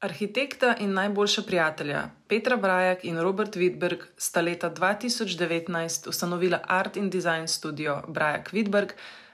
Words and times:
Arhitekta 0.00 0.76
in 0.78 0.92
najboljša 0.94 1.42
prijatelja 1.42 2.10
Petra 2.28 2.56
Brajak 2.56 3.04
in 3.04 3.18
Robert 3.20 3.56
Widberg 3.56 4.04
sta 4.16 4.40
leta 4.40 4.70
2019 4.70 6.08
ustanovila 6.08 6.60
Art 6.66 6.96
in 6.96 7.10
Design 7.10 7.46
studio 7.46 8.02
Brajak 8.08 8.52
Widberg 8.52 8.92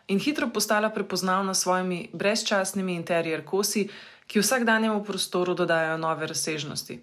in 0.08 0.18
hitro 0.18 0.48
postala 0.48 0.90
prepoznavna 0.90 1.54
s 1.54 1.60
svojimi 1.60 2.08
brezčasnimi 2.12 2.94
interijer 2.94 3.44
kosi, 3.44 3.88
ki 4.26 4.40
vsakdanjemu 4.40 5.04
prostoru 5.04 5.54
dodajajo 5.54 5.96
nove 5.96 6.26
razsežnosti. 6.26 7.00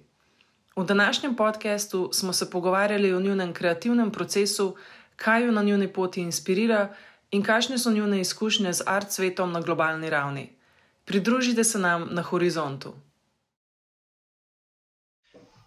V 0.76 0.86
današnjem 0.86 1.36
podkastu 1.36 2.10
smo 2.14 2.34
se 2.34 2.50
pogovarjali 2.50 3.14
o 3.14 3.20
njunem 3.20 3.54
kreativnem 3.54 4.12
procesu, 4.12 4.76
kaj 5.16 5.46
jo 5.46 5.52
na 5.52 5.62
njuni 5.62 5.94
poti 5.94 6.22
inspirira 6.22 6.96
in 7.32 7.44
kakšne 7.44 7.78
so 7.78 7.92
njune 7.92 8.22
izkušnje 8.22 8.74
z 8.74 8.84
art 8.86 9.12
svetom 9.12 9.52
na 9.52 9.62
globalni 9.62 10.10
ravni. 10.10 10.50
Pridružite 11.06 11.64
se 11.64 11.80
nam 11.80 12.08
na 12.12 12.22
horizontu. 12.22 12.94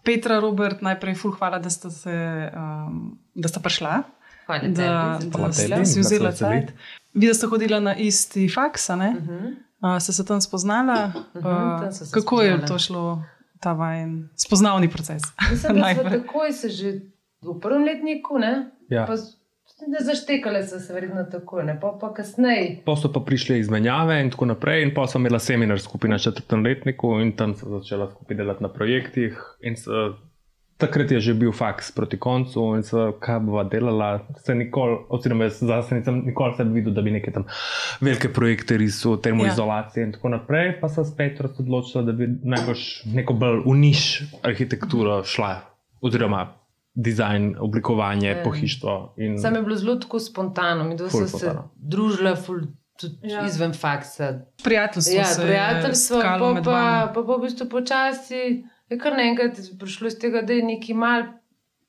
Petra, 0.05 0.39
Robert, 0.39 0.81
najprej 0.81 1.15
ful, 1.15 1.33
hvala, 1.33 1.59
da 1.59 1.69
ste, 1.69 1.89
se, 1.89 2.15
um, 2.53 3.17
da 3.33 3.49
ste 3.49 3.59
prišla. 3.59 4.03
Hvala, 4.45 4.61
da, 4.61 5.17
tebi, 5.19 5.31
da, 5.31 5.51
za 5.51 5.67
da 5.67 5.85
si 5.85 5.99
vzela 5.99 6.31
čas. 6.31 6.71
Vi 7.13 7.33
ste 7.33 7.47
hodila 7.47 7.79
na 7.79 7.95
isti 7.95 8.49
faks, 8.49 8.89
uh 8.89 8.95
-huh. 8.95 9.55
uh, 9.81 9.99
ste 9.99 10.13
se 10.13 10.25
tam 10.25 10.41
spoznala. 10.41 11.11
Uh 11.33 11.41
-huh, 11.41 11.81
tam 11.81 11.91
se 11.91 12.05
kako 12.11 12.37
spoznala. 12.37 12.61
je 12.61 12.65
to 12.65 12.79
šlo, 12.79 13.23
ta 13.59 13.73
vajen 13.73 14.29
spoznavni 14.35 14.89
proces? 14.89 15.21
Mislim, 15.51 15.81
da 15.81 15.93
smo 15.93 16.09
takoj 16.19 16.51
se 16.53 16.69
že 16.69 16.91
v 17.41 17.59
prvem 17.61 17.83
letniku, 17.83 18.37
ne? 18.37 18.71
Ja. 18.89 19.05
Pa, 19.05 19.13
zaštekale 19.99 20.67
so 20.67 20.79
se 20.79 20.93
verjetno 20.93 21.23
tako, 21.31 21.63
ne 21.63 21.79
pa, 21.79 21.97
pa 22.01 22.13
kasneje. 22.13 22.81
Pa 22.85 22.95
so 22.95 23.11
pa 23.13 23.19
prišli 23.19 23.59
izmenjave 23.59 24.21
in 24.21 24.31
tako 24.31 24.45
naprej, 24.45 24.83
in 24.83 24.93
pa 24.93 25.07
sem 25.07 25.21
imela 25.21 25.39
seminar 25.39 25.79
skupaj 25.79 26.09
na 26.09 26.17
četrtem 26.17 26.63
letniku 26.63 27.19
in 27.19 27.35
tam 27.35 27.55
sem 27.55 27.69
začela 27.69 28.11
skupaj 28.11 28.37
delati 28.37 28.63
na 28.63 28.69
projektih. 28.69 29.41
So, 29.83 30.15
takrat 30.77 31.11
je 31.11 31.19
že 31.19 31.33
bil 31.33 31.51
faks 31.51 31.91
proti 31.91 32.19
koncu 32.19 32.75
in 32.75 32.83
so, 32.83 33.11
kaj 33.19 33.39
bova 33.39 33.63
delala. 33.63 34.27
Se 34.45 34.55
nikoli, 34.55 34.97
oziroma 35.09 35.43
jaz 35.43 35.59
zase 35.59 35.95
nisem 35.95 36.23
nikoli 36.25 36.55
se 36.57 36.63
videl, 36.63 36.93
da 36.93 37.01
bi 37.01 37.11
neke 37.11 37.31
tam 37.31 37.43
velike 38.01 38.33
projekte 38.33 38.77
risal, 38.77 39.17
termoizolacije 39.17 40.01
ja. 40.01 40.07
in 40.07 40.13
tako 40.13 40.29
naprej. 40.29 40.79
Pa 40.81 40.89
sem 40.89 41.05
spet 41.05 41.41
odločila, 41.41 42.03
da 42.03 42.11
bi 42.11 42.29
najbolj 42.43 42.83
neko 43.13 43.33
bolj 43.33 43.63
uniš 43.65 44.21
arhitekturo 44.43 45.23
šla. 45.23 45.55
Oziroma, 46.01 46.47
dizajn, 46.95 47.55
oblikovanje, 47.59 48.29
e. 48.31 48.43
pohištvo. 48.43 49.13
In... 49.17 49.37
Sam 49.41 49.55
je 49.55 49.61
bilo 49.61 49.75
zelo 49.75 49.95
tako 49.95 50.19
spontano, 50.19 50.83
mi 50.83 50.97
smo 50.97 51.27
se 51.27 51.55
družili. 51.75 52.33
Ja. 53.21 53.45
Izven 53.45 53.73
faksa. 53.73 54.41
Prijateljstvo. 54.63 55.15
Ja, 55.15 55.25
prijateljstvo, 55.43 56.21
pa 56.21 56.37
pa, 56.39 56.61
pa 56.63 57.11
pa 57.15 57.23
pa 57.27 57.35
v 57.35 57.41
bistvu 57.41 57.67
počasi 57.69 58.63
je 58.89 58.99
kar 58.99 59.17
naenkrat 59.17 59.59
prišlo 59.79 60.07
iz 60.07 60.19
tega, 60.19 60.41
da 60.41 60.53
je 60.53 60.63
neki 60.63 60.93
mal, 60.93 61.25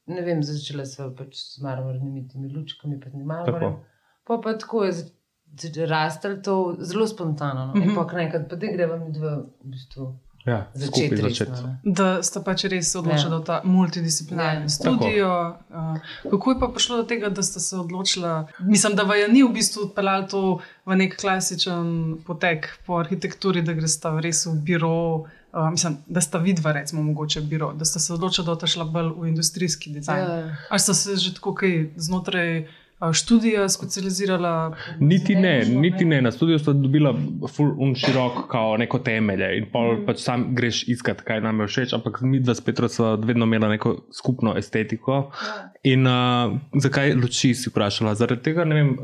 ne 0.07 0.23
vem, 0.25 0.43
začela 0.47 0.87
sva 0.89 1.11
pač 1.17 1.37
s 1.39 1.61
marmornimi 1.63 2.25
temi 2.29 2.51
lučkami, 2.53 3.01
pa 3.01 3.13
ni 3.15 3.25
marmor. 3.25 3.81
Pa 4.27 4.41
pa 4.43 4.57
tako 4.59 4.85
je 4.87 5.87
rastel 5.87 6.41
to 6.43 6.77
zelo 6.81 7.07
spontano. 7.07 7.67
No? 7.67 7.75
Mm 7.75 7.83
-hmm. 7.83 7.95
Pa 7.95 8.07
kar 8.07 8.21
naenkrat, 8.23 8.49
pa 8.51 8.57
da 8.57 8.73
greva 8.73 8.97
mi 8.97 9.13
dva 9.13 9.37
v 9.37 9.71
bistvu. 9.73 10.19
Ja, 10.47 10.67
začeti 10.75 11.17
začet. 11.17 11.49
Da 11.83 12.23
ste 12.23 12.41
pač 12.47 12.65
res 12.71 12.93
odločili, 12.95 13.27
ja. 13.27 13.31
da 13.35 13.39
je 13.41 13.47
ta 13.49 13.57
multidisciplinarni 13.67 14.69
ja. 14.69 14.73
studio. 14.73 15.31
Uh, 15.75 15.99
kako 16.31 16.53
je 16.53 16.59
pa 16.61 16.69
prišlo 16.71 17.01
do 17.03 17.07
tega, 17.11 17.31
da 17.35 17.43
ste 17.43 17.61
se 17.61 17.75
odločili? 17.77 18.31
Mislim, 18.63 18.95
da 18.95 19.03
vam 19.03 19.19
je 19.19 19.29
ni 19.29 19.43
v 19.43 19.51
bistvu 19.57 19.89
odpeljalo 19.89 20.29
to 20.31 20.43
v 20.87 20.99
nek 21.03 21.19
klasičen 21.19 22.23
potek 22.27 22.71
po 22.87 23.01
arhitekturi, 23.03 23.65
da 23.67 23.75
greste 23.75 24.15
res 24.23 24.47
v 24.47 24.55
biro. 24.63 25.27
Uh, 25.57 25.71
mislim, 25.73 25.99
da 26.07 26.21
sta 26.21 26.39
vidva, 26.39 26.77
recimo, 26.77 27.03
mogoče 27.03 27.41
biro, 27.41 27.73
da 27.75 27.85
ste 27.89 27.99
se 27.99 28.13
odločili, 28.15 28.47
da 28.47 28.55
boste 28.55 28.71
šla 28.71 28.85
bolj 28.85 29.15
v 29.19 29.29
industrijski 29.35 29.91
dizajn. 29.99 30.23
Ja. 30.23 30.57
Ali 30.71 30.81
ste 30.81 30.95
se 30.95 31.17
že 31.17 31.35
tako 31.35 31.57
kaj 31.59 31.97
znotraj 31.97 32.69
študija 33.13 33.69
specializirala? 33.69 34.77
Niti 35.01 35.35
ne, 35.35 35.65
niti 35.65 36.05
ne. 36.05 36.23
Na 36.23 36.31
študiju 36.31 36.59
sta 36.59 36.73
dobila 36.73 37.15
full 37.57 37.95
širok, 37.95 38.47
kao 38.49 38.77
neko 38.77 38.99
temelje 38.99 39.51
in 39.59 39.69
pol 39.73 39.93
mm. 39.93 40.07
pač 40.07 40.23
sam 40.25 40.49
greš 40.57 40.87
iskat, 40.89 41.21
kaj 41.21 41.43
nam 41.45 41.61
je 41.61 41.67
všeč, 41.67 41.93
ampak 41.99 42.23
mi 42.25 42.41
dva 42.41 42.55
s 42.55 42.65
Petro 42.65 42.89
sva 42.89 43.15
vedno 43.15 43.45
imela 43.45 43.69
neko 43.69 43.97
skupno 44.17 44.57
estetiko. 44.57 45.13
Ja. 45.29 45.69
In 45.93 46.09
uh, 46.09 46.57
zakaj 46.83 47.15
luči 47.21 47.55
si 47.55 47.71
vprašala? 47.71 48.17
Zaradi 48.17 48.43
tega, 48.49 48.65
ne 48.65 48.81
vem. 48.81 48.97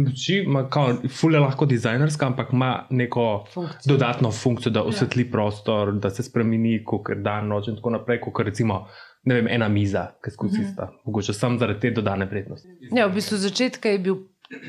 Luči 0.00 0.44
ima, 0.46 0.68
fulje 1.10 1.38
lahko 1.42 1.66
dizajnerska, 1.66 2.26
ampak 2.26 2.52
ima 2.54 2.86
neko 2.90 3.44
funkcijo. 3.52 3.92
dodatno 3.92 4.30
funkcijo, 4.30 4.72
da 4.72 4.84
osvetli 4.86 5.24
ja. 5.26 5.30
prostor, 5.32 5.92
da 5.98 6.10
se 6.10 6.22
spremeni, 6.22 6.78
kot 6.86 7.10
je 7.10 7.16
dan, 7.24 7.48
noč 7.50 7.68
in 7.68 7.76
tako 7.76 7.90
naprej, 7.98 8.20
kot 8.22 8.46
recimo 8.46 8.84
ne 9.22 9.34
vem, 9.34 9.48
ena 9.48 9.68
miza, 9.68 10.06
ki 10.24 10.30
skozi 10.30 10.58
mm 10.58 10.64
-hmm. 10.64 10.72
sta. 10.72 10.92
Mogoče 11.04 11.32
sem 11.32 11.58
zaradi 11.58 11.80
te 11.80 11.90
dodane 11.90 12.26
vrednosti. 12.26 12.68
Ja, 12.92 13.06
v 13.06 13.14
bistvu 13.14 13.36
začetka 13.36 13.88
je 13.88 13.98
bil 13.98 14.16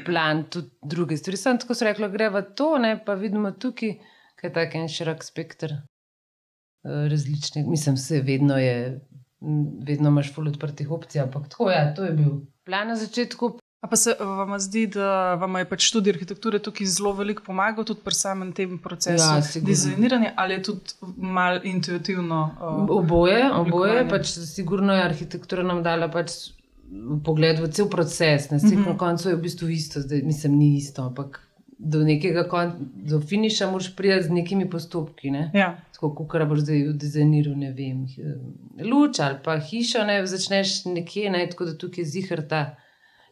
plan 0.05 0.43
tudi 0.49 0.69
druge 0.83 1.17
stvari. 1.17 1.37
Sam 1.37 1.59
tako 1.59 1.73
se 1.73 1.85
reklo, 1.85 2.09
gre 2.09 2.29
v 2.29 2.41
to, 2.55 2.77
ne 2.77 2.99
pa 3.05 3.13
vidimo 3.13 3.51
tukaj, 3.51 3.95
kaj 4.35 4.49
je 4.49 4.53
tako 4.53 4.77
en 4.77 4.87
širok 4.87 5.23
spektr 5.23 5.71
eh, 5.73 7.07
različnih. 7.09 7.67
Mislim, 7.67 7.95
vse 7.95 8.21
vedno 8.21 8.57
je, 8.57 9.01
vedno 9.87 10.09
imaš 10.09 10.33
ful 10.33 10.47
odprtih 10.47 10.91
opcij, 10.91 11.21
ampak 11.21 11.49
tako 11.49 11.71
ja, 11.71 11.93
to 11.93 12.05
je 12.05 12.11
bil 12.11 12.41
plan 12.65 12.87
na 12.87 12.95
začetku. 12.95 13.57
A 13.81 13.87
pa 13.87 13.95
se 13.95 14.13
vam 14.19 14.59
zdi, 14.59 14.85
da 14.93 15.35
vam 15.41 15.55
je 15.57 15.65
pač 15.65 15.87
študij 15.89 16.13
arhitekture 16.13 16.59
tukaj 16.61 16.85
zelo 16.85 17.15
veliko 17.17 17.41
pomagal, 17.47 17.85
tudi 17.89 18.03
pri 18.05 18.13
samem 18.13 18.51
tem 18.53 18.75
procesu 18.77 19.25
ja, 19.25 19.61
dizajniranja, 19.65 20.35
ali 20.37 20.53
je 20.53 20.63
tudi 20.67 21.13
malo 21.17 21.63
intuitivno? 21.65 22.41
Uh, 22.61 22.83
oboje, 22.99 23.47
oboje. 23.57 24.03
Pač, 24.09 24.35
sigurno 24.45 24.93
je 24.93 25.05
arhitektura 25.07 25.65
nam 25.65 25.81
dala 25.81 26.11
pač 26.13 26.51
pogled 27.25 27.57
v 27.63 27.71
cel 27.73 27.89
proces. 27.89 28.51
Na, 28.51 28.57
uh 28.57 28.63
-huh. 28.63 28.85
na 28.85 28.97
koncu 28.97 29.29
je 29.29 29.35
v 29.35 29.41
bistvu 29.41 29.69
isto, 29.69 30.01
zdaj 30.01 30.21
nisem 30.21 30.57
ni 30.57 30.77
isto, 30.77 31.01
ampak 31.01 31.41
do 31.77 32.03
nekega 32.03 32.43
kon, 32.47 32.71
do 32.93 33.21
finiša 33.21 33.71
moraš 33.71 33.95
priti 33.95 34.23
z 34.23 34.29
nekimi 34.29 34.69
postopki. 34.69 35.31
Ne? 35.31 35.49
Ja. 35.53 35.81
Tako 35.93 36.25
kot 36.25 36.47
boš 36.47 36.59
zdaj 36.59 36.93
dizajniral, 36.93 37.57
ne 37.57 37.71
vem, 37.71 38.05
luč 38.91 39.19
ali 39.19 39.37
pa 39.43 39.57
hišo, 39.59 40.03
ne 40.03 40.27
začneš 40.27 40.85
nekje, 40.85 41.29
ne, 41.29 41.47
tako 41.49 41.65
da 41.65 41.77
tukaj 41.77 42.05
zihrta 42.05 42.75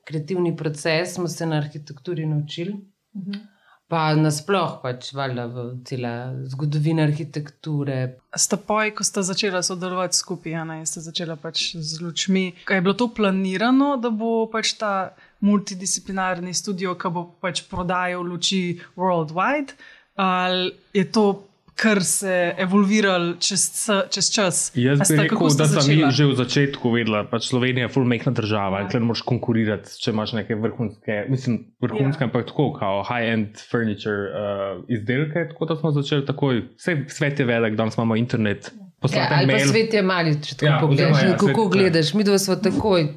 kreativni 0.10 0.56
proces, 0.58 1.14
smo 1.14 1.28
se 1.28 1.46
na 1.46 1.62
arhitekturi 1.62 2.26
naučili. 2.26 2.74
Uh 3.14 3.22
mhm. 3.22 3.32
-huh. 3.32 3.48
Pa 3.90 4.14
nasplošno, 4.14 4.82
pač, 4.84 5.08
valjda, 5.18 5.48
v 5.50 5.64
celej 5.90 6.44
zgodovini 6.52 7.02
arhitekture. 7.02 7.96
Ste 8.38 8.60
pa, 8.68 8.84
ko 8.94 9.04
ste 9.04 9.24
začeli 9.26 9.64
sodelovati 9.66 10.18
skupaj, 10.18 10.52
ja, 10.52 10.64
ne, 10.64 10.86
ste 10.86 11.02
začeli 11.02 11.34
pač 11.42 11.64
z 11.74 11.98
lučmi. 12.02 12.52
Kaj 12.70 12.78
je 12.78 12.82
bilo 12.86 12.94
to 12.94 13.08
planirano, 13.18 13.96
da 13.98 14.12
bo 14.14 14.46
pač 14.52 14.76
ta 14.78 15.16
multidisciplinarni 15.42 16.54
studio, 16.54 16.94
ki 16.94 17.10
bo 17.10 17.26
pač 17.42 17.64
prodajal 17.72 18.22
luči 18.22 18.78
worldwide, 18.94 19.74
ali 20.22 20.70
je 20.94 21.08
to 21.10 21.49
kar 21.80 22.04
se 22.04 22.30
je 22.30 22.56
evolviralo 22.58 23.34
čez, 23.40 23.90
čez 24.10 24.32
čas. 24.36 24.72
Jaz 24.76 25.00
bi 25.08 25.18
rekel, 25.18 25.48
da 25.58 25.68
sem 25.68 26.12
že 26.12 26.26
v 26.28 26.36
začetku 26.36 26.92
vedela, 26.92 27.24
da 27.24 27.30
pač 27.32 27.48
Slovenija 27.50 27.88
je 27.88 27.94
fulmehna 27.94 28.34
država 28.36 28.82
ja. 28.82 28.88
in 28.88 28.92
da 28.92 29.02
moraš 29.06 29.24
konkurirati, 29.28 29.96
če 30.02 30.12
imaš 30.12 30.36
neke 30.36 30.58
vrhunske, 30.60 31.22
mislim, 31.32 31.62
vrhunske, 31.84 32.24
ja. 32.24 32.28
ampak 32.28 32.50
tako, 32.52 32.74
kot 32.76 33.08
high-end 33.08 33.64
furniture 33.72 34.28
uh, 34.28 34.84
izdelke. 34.92 35.48
Tako 35.54 35.72
da 35.72 35.80
smo 35.80 35.94
začeli 35.96 36.28
takoj. 36.28 36.62
Vse 36.78 36.98
svet 37.16 37.40
je 37.40 37.48
velik, 37.48 37.80
danes 37.80 37.98
imamo 37.98 38.20
internet. 38.20 38.72
Ja, 39.14 39.30
ali 39.32 39.48
pa 39.48 39.60
svet 39.64 39.94
je 39.96 40.04
mali, 40.04 40.36
če 40.44 40.60
tako 40.60 40.72
ja, 40.72 40.78
pogledaš. 40.84 41.24
Ja, 41.24 41.36
kako 41.40 41.70
svet, 41.70 41.74
gledaš, 41.78 42.14
mi 42.14 42.28
dva 42.28 42.40
smo 42.42 42.60
takoj 42.60 43.08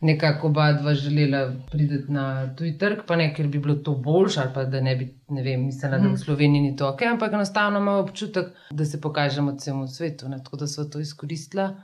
nekako 0.00 0.46
oba 0.46 0.72
dva 0.72 0.94
želela 0.94 1.52
priti 1.70 2.12
na 2.12 2.54
tuji 2.56 2.78
trg, 2.78 2.98
pa 3.06 3.16
ne, 3.16 3.34
ker 3.34 3.46
bi 3.48 3.58
bilo 3.58 3.74
to 3.74 3.94
boljše, 3.94 4.40
ali 4.40 4.50
pa 4.54 4.64
da 4.64 4.80
ne 4.80 4.96
bi, 4.96 5.08
ne 5.28 5.42
vem, 5.42 5.64
mislila, 5.64 5.98
da 5.98 6.04
v 6.04 6.12
mhm. 6.12 6.16
Sloveniji 6.16 6.62
ni 6.62 6.76
to 6.76 6.88
ok, 6.88 7.02
ampak 7.12 7.32
enostavno 7.32 7.78
imamo 7.78 7.98
občutek, 7.98 8.46
da 8.70 8.84
se 8.84 9.00
pokažemo 9.00 9.56
celemu 9.56 9.86
svetu, 9.86 10.28
ne? 10.28 10.38
tako 10.44 10.56
da 10.56 10.66
so 10.66 10.84
to 10.84 11.00
izkoristila. 11.00 11.74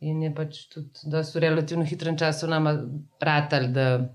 In 0.00 0.22
je 0.22 0.34
pač 0.34 0.68
tudi, 0.70 0.90
da 1.10 1.24
so 1.24 1.38
v 1.38 1.42
relativno 1.42 1.84
hitrem 1.84 2.18
času 2.18 2.46
nama 2.46 2.76
ratali, 3.20 3.68
da 3.68 4.14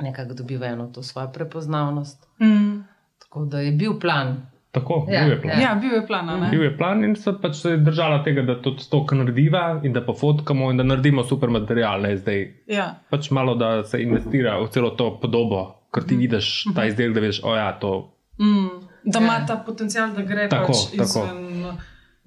nekako 0.00 0.34
dobivajo 0.34 0.86
to 0.94 1.02
svojo 1.02 1.32
prepoznavnost. 1.32 2.26
Mm. 2.40 2.84
Tako 3.18 3.44
da 3.44 3.60
je 3.60 3.72
bil 3.72 3.98
plan, 4.00 4.46
Tako, 4.78 4.98
ja, 5.10 5.24
bil 5.24 5.32
je 5.32 5.40
plan. 5.42 5.60
Ja, 5.62 5.74
bil 5.80 5.94
je 5.94 6.02
plan. 6.06 6.30
Bil 6.50 6.62
je 6.62 6.70
plan 6.78 7.04
in 7.04 7.16
se 7.16 7.34
pač 7.42 7.56
se 7.62 7.74
je 7.74 7.80
držala 7.82 8.22
tega, 8.24 8.44
da 8.46 8.58
to 8.62 8.74
stok 8.78 9.12
narediva 9.18 9.80
in 9.82 9.92
da 9.92 10.04
pa 10.06 10.14
fotkamo 10.14 10.70
in 10.70 10.80
da 10.80 10.86
naredimo 10.86 11.24
super 11.26 11.50
material. 11.50 12.02
Ne, 12.06 12.16
zdaj, 12.16 12.44
ja. 12.70 12.88
Pač 13.10 13.30
malo 13.30 13.54
da 13.58 13.82
se 13.84 14.02
investira 14.02 14.58
v 14.62 14.70
celo 14.74 14.94
to 14.98 15.10
podobo, 15.22 15.64
ker 15.94 16.06
ti 16.06 16.14
mm. 16.14 16.18
vidiš 16.18 16.48
-hmm. 16.64 16.74
ta 16.76 16.86
izdelek, 16.86 17.14
da 17.14 17.26
veš, 17.26 17.40
oja, 17.44 17.72
to. 17.80 17.94
Mm. 18.40 18.86
Da 19.04 19.18
ima 19.18 19.38
ja. 19.40 19.46
ta 19.46 19.56
potencial, 19.66 20.10
da 20.14 20.22
gre 20.22 20.48
tako, 20.48 20.72
pač 20.72 20.94
izven 20.94 21.48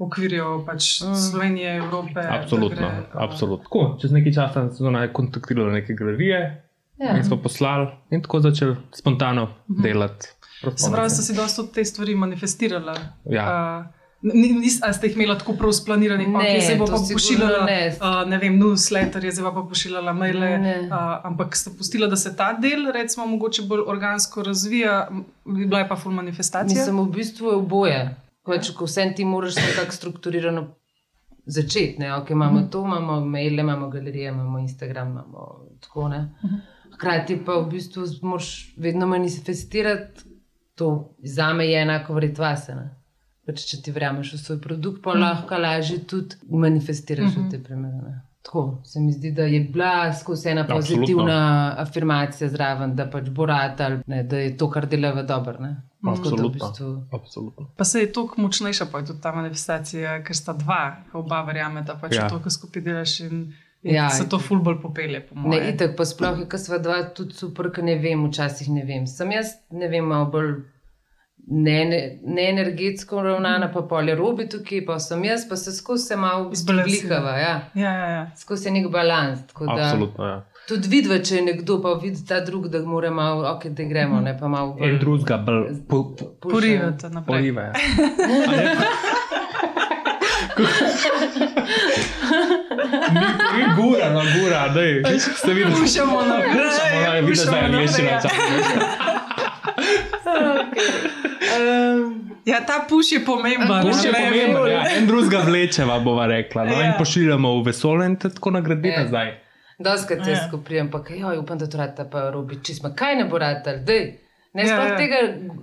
okvirjev 0.01 0.65
pač 0.65 1.01
mm. 1.01 1.15
Slovenije, 1.15 1.75
Evrope. 1.77 2.25
Absolutno. 2.29 2.87
Gre, 2.87 3.05
absolutno. 3.13 3.63
Tako, 3.63 3.97
čez 4.01 4.11
nekaj 4.11 4.33
časa 4.33 4.65
smo 4.73 4.91
naj 4.91 5.13
kontaktirali 5.13 5.73
neke 5.73 5.93
galerije 5.93 6.39
ja. 6.97 7.17
in 7.17 7.23
smo 7.23 7.37
poslali 7.41 7.87
in 8.09 8.21
tako 8.21 8.39
začeli 8.39 8.75
spontano 8.93 9.45
mm 9.45 9.75
-hmm. 9.75 9.83
delati. 9.83 10.27
Se 10.61 10.91
pravi, 10.91 11.09
da 11.09 11.09
si 11.09 11.33
dosta 11.33 11.67
te 11.73 11.85
stvari 11.85 12.15
manifestirala. 12.15 12.95
Ja. 13.25 13.45
Uh, 13.79 14.01
Ali 14.23 14.93
ste 14.93 15.07
jih 15.07 15.15
imeli 15.15 15.37
tako 15.37 15.53
prav 15.53 15.71
splanirani, 15.71 16.25
da 16.25 16.39
okay, 16.39 16.61
se 16.67 16.75
bo 16.75 16.85
pa 16.85 16.97
pošiljala, 17.13 17.65
ne, 17.65 17.95
uh, 18.01 18.29
ne 18.29 18.37
vem, 18.37 18.59
newsletter, 18.59 19.23
je 19.25 19.31
zdaj 19.31 19.53
pa 19.53 19.63
pošiljala 19.69 20.13
maile. 20.13 20.49
Uh, 20.59 20.97
ampak 21.23 21.55
ste 21.55 21.71
pustili, 21.77 22.09
da 22.09 22.15
se 22.15 22.35
ta 22.35 22.51
del, 22.53 22.91
recimo, 22.93 23.25
mogoče 23.25 23.65
bolj 23.65 23.81
organsko 23.87 24.43
razvija, 24.43 25.09
bila 25.45 25.79
je 25.79 25.87
pa 25.89 25.95
full 25.95 26.15
manifestacija. 26.15 26.79
Mislim, 26.79 26.99
v 26.99 27.09
bistvu 27.15 27.49
je 27.49 27.55
oboje. 27.55 28.15
Pač, 28.45 28.69
ko 28.77 28.85
vse 28.85 29.07
ti 29.15 29.25
moraš 29.25 29.55
nekako 29.55 29.91
strukturirano 29.91 30.67
začeti. 31.45 31.97
Okay, 31.97 32.31
imamo 32.31 32.51
uh 32.51 32.57
mhm. 32.57 32.67
-huh. 32.67 32.71
to, 32.71 32.85
imamo 32.85 33.25
maile, 33.25 33.61
imamo 33.61 33.89
galerije, 33.89 34.29
imamo 34.29 34.59
Instagram, 34.59 35.11
imamo 35.11 35.65
tako 35.79 36.07
naprej. 36.07 36.29
Uh 36.43 36.51
-huh. 36.51 36.59
Hkrati 36.93 37.41
pa 37.45 37.53
v 37.53 37.69
bistvu 37.69 38.03
moraš 38.21 38.73
vedno 38.77 39.07
manifestirati 39.07 40.30
to, 40.81 40.89
za 41.23 41.53
me 41.53 41.69
je 41.69 41.85
enako 41.85 42.17
vredno 42.17 42.49
pač, 43.45 43.67
če 43.69 43.81
ti 43.85 43.93
verjameš 43.93 44.35
v 44.35 44.41
svoj 44.41 44.59
produkt, 44.63 45.01
pa 45.05 45.15
mm. 45.15 45.23
lahko 45.23 45.61
lažje 45.61 46.01
tudi 46.09 46.37
manifestiraš 46.49 47.31
mm 47.31 47.39
-hmm. 47.39 47.47
v 47.47 47.51
te 47.51 47.63
primere. 47.63 48.19
Tako 48.41 48.81
se 48.83 48.99
mi 48.99 49.11
zdi, 49.13 49.31
da 49.37 49.43
je 49.45 49.59
bila 49.59 50.13
skozi 50.13 50.49
ena 50.49 50.63
pozitivna 50.67 51.35
Absolutno. 51.35 51.81
afirmacija 51.81 52.49
zraven, 52.49 52.95
da 52.95 53.05
pač 53.09 53.29
bo 53.29 53.45
rad 53.45 53.81
ali 53.81 53.99
ne, 54.07 54.23
da 54.23 54.37
je 54.37 54.55
to, 54.57 54.69
kar 54.69 54.87
dela 54.89 55.11
v 55.13 55.23
dobro. 55.23 55.57
Absolutno. 56.07 56.47
V 56.47 56.53
bistvu... 56.53 57.07
Absolutno. 57.11 57.67
Pa 57.77 57.83
se 57.83 57.99
je 57.99 58.13
toliko 58.13 58.41
močnejša, 58.41 58.85
pa 58.91 58.99
je 58.99 59.05
tudi 59.05 59.21
ta 59.21 59.31
manifestacija, 59.35 60.23
ker 60.23 60.35
sta 60.35 60.53
dva, 60.53 60.95
oba 61.13 61.43
verjame, 61.45 61.81
da 61.81 61.95
pač 62.01 62.15
ja. 62.15 62.29
to, 62.29 62.39
kar 62.39 62.51
skupaj 62.51 62.81
delaš. 62.81 63.19
In... 63.19 63.53
Ja, 63.83 64.09
se 64.09 64.29
to 64.29 64.39
fulbol 64.39 64.81
popelje. 64.81 65.23
Po 65.27 65.35
ne, 65.49 65.57
itak, 65.71 65.95
pa 65.97 66.05
sploh 66.05 66.43
je, 66.43 66.45
ker 66.49 66.61
sva 66.61 66.77
dva 66.77 66.99
tudi 67.17 67.33
super, 67.33 67.71
ker 67.73 67.85
ne 67.85 67.95
vem, 68.01 68.27
včasih 68.29 68.69
ne 68.69 68.85
vem. 68.85 69.07
Sem 69.09 69.31
jaz, 69.33 69.55
ne 69.73 69.89
vem, 69.89 70.05
malo 70.05 70.29
bolj 70.33 70.53
ne, 71.47 71.85
ne, 71.85 72.19
ne 72.23 72.49
energetsko 72.49 73.23
ravnana, 73.25 73.71
pa 73.73 73.81
polje 73.89 74.15
robi 74.15 74.45
tukaj, 74.49 74.85
pa 74.85 74.99
sem 75.01 75.25
jaz, 75.25 75.47
pa 75.49 75.57
se 75.57 75.73
skozi 75.73 76.07
se 76.07 76.15
malo 76.15 76.51
zblikava. 76.53 77.37
Ja. 77.37 77.55
Ja, 77.73 77.93
ja, 77.93 78.09
ja. 78.09 78.31
Skozi 78.37 78.67
je 78.69 78.73
nek 78.77 78.91
balans. 78.93 79.39
Absolutno. 79.67 80.25
Ja. 80.25 80.45
Tudi 80.69 80.87
vidva, 80.87 81.17
če 81.25 81.39
je 81.39 81.41
nekdo 81.41 81.79
pa 81.81 81.95
vidi 81.97 82.21
ta 82.27 82.39
drug, 82.45 82.69
da 82.69 82.83
mora 82.85 83.09
malo, 83.11 83.49
ok, 83.55 83.65
da 83.73 83.83
gremo, 83.89 84.21
ne 84.21 84.37
pa 84.37 84.47
malo. 84.47 84.77
En 84.79 84.99
drugega 85.01 85.41
bolj 85.47 85.81
po, 85.89 86.03
porivate 86.45 87.09
naprej. 87.09 87.37
Porive. 87.41 87.71
Ni 90.57 90.67
gura, 93.75 94.09
no 94.09 94.21
gura, 94.39 94.67
da 94.73 94.81
je. 94.81 95.19
Ste 95.19 95.53
videli, 95.53 95.73
da 95.73 95.79
je 95.79 95.95
to 95.95 96.05
naprej. 96.25 97.21
Videla, 97.21 97.51
da 97.51 97.57
je 97.57 97.63
angliščina. 97.65 98.19
Ja, 102.45 102.65
ta 102.65 102.85
puš 102.89 103.11
je 103.11 103.25
pomemben. 103.25 103.81
Puš 103.81 104.05
je 104.05 104.11
pomemben. 104.13 104.71
Ja. 104.71 104.83
En 104.97 105.07
drugega 105.07 105.43
vlečeva, 105.45 105.99
bova 105.99 106.25
rekla. 106.27 106.65
No? 106.65 106.71
Ja. 106.71 106.85
In 106.87 106.93
pošiljamo 106.97 107.53
v 107.59 107.65
vesolje 107.65 108.05
in 108.05 108.15
tako 108.15 108.51
nagradimo 108.51 108.93
ja. 108.93 109.07
zdaj. 109.07 109.31
Doskrat 109.79 110.19
ja. 110.27 110.33
jaz 110.33 110.47
skupijem, 110.47 110.91
pa 110.91 111.03
kaj, 111.03 111.19
joj, 111.19 111.37
upam, 111.37 111.57
da 111.57 111.69
to 111.69 111.77
rata 111.77 112.05
pa 112.09 112.29
robi 112.29 112.59
čizma. 112.63 112.95
Kaj 112.95 113.15
ne 113.15 113.25
bo 113.25 113.37
rata, 113.37 113.75
dej. 113.77 114.17
Ne, 114.53 114.65
sploh 114.67 114.83
ja, 114.83 114.87
ja. 114.87 114.97
tega 114.97 115.19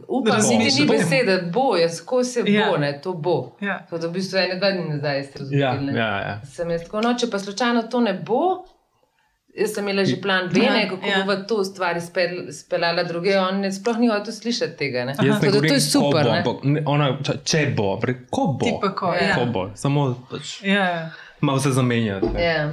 upam, 0.08 0.40
da 0.40 0.48
niti 0.48 0.80
ni 0.80 0.86
besede, 0.88 1.34
bo, 1.52 1.76
jaz 1.76 2.00
ko 2.00 2.22
se 2.24 2.40
ja. 2.46 2.70
bo, 2.70 2.78
ne, 2.80 2.94
to 3.04 3.12
bo. 3.12 3.56
Ja. 3.60 3.82
To 3.90 3.96
je 4.00 4.08
v 4.08 4.14
bistvu 4.14 4.40
ene 4.40 4.56
dva 4.56 4.70
dni 4.72 4.86
nazaj, 4.94 5.22
ste 5.26 5.42
razumeli. 5.42 5.92
Ja, 5.92 6.06
ja, 6.06 6.18
ja. 6.28 6.40
Sem 6.48 6.72
jaz 6.72 6.86
tako, 6.86 7.02
no, 7.04 7.12
če 7.20 7.28
pa 7.30 7.40
slučajno 7.42 7.84
to 7.92 8.00
ne 8.00 8.16
bo, 8.16 8.64
Jaz 9.58 9.72
sem 9.74 9.88
imela 9.88 10.04
že 10.04 10.20
plan 10.22 10.48
B, 10.52 10.60
ja, 10.62 10.88
kako 10.88 11.06
ja. 11.06 11.24
bo 11.26 11.34
to 11.48 11.64
stvar 11.64 11.96
speljala 12.52 13.02
druge, 13.04 13.32
on 13.38 13.60
ne, 13.60 13.72
sploh 13.72 13.98
ni 13.98 14.08
hotel 14.08 14.32
slišati 14.32 14.76
tega. 14.76 15.04
Ne? 15.04 15.16
Jaz 15.18 15.42
ne 15.42 15.50
govorim, 15.50 15.68
to 15.68 15.74
je 15.74 15.80
super. 15.80 16.24
Bo, 16.24 16.30
ampak, 16.30 16.60
ne, 16.64 16.82
ona, 16.86 17.08
če 17.44 17.64
bo, 17.76 17.96
ko 18.30 18.46
bo, 18.60 18.92
ko, 18.94 19.14
ja. 19.18 19.34
ko 19.34 19.48
bo, 19.52 19.64
samo 19.74 20.04
pač, 20.30 20.60
ja. 20.62 21.10
malo 21.40 21.58
se 21.60 21.72
zamenjati. 21.74 22.30
Ja. 22.38 22.70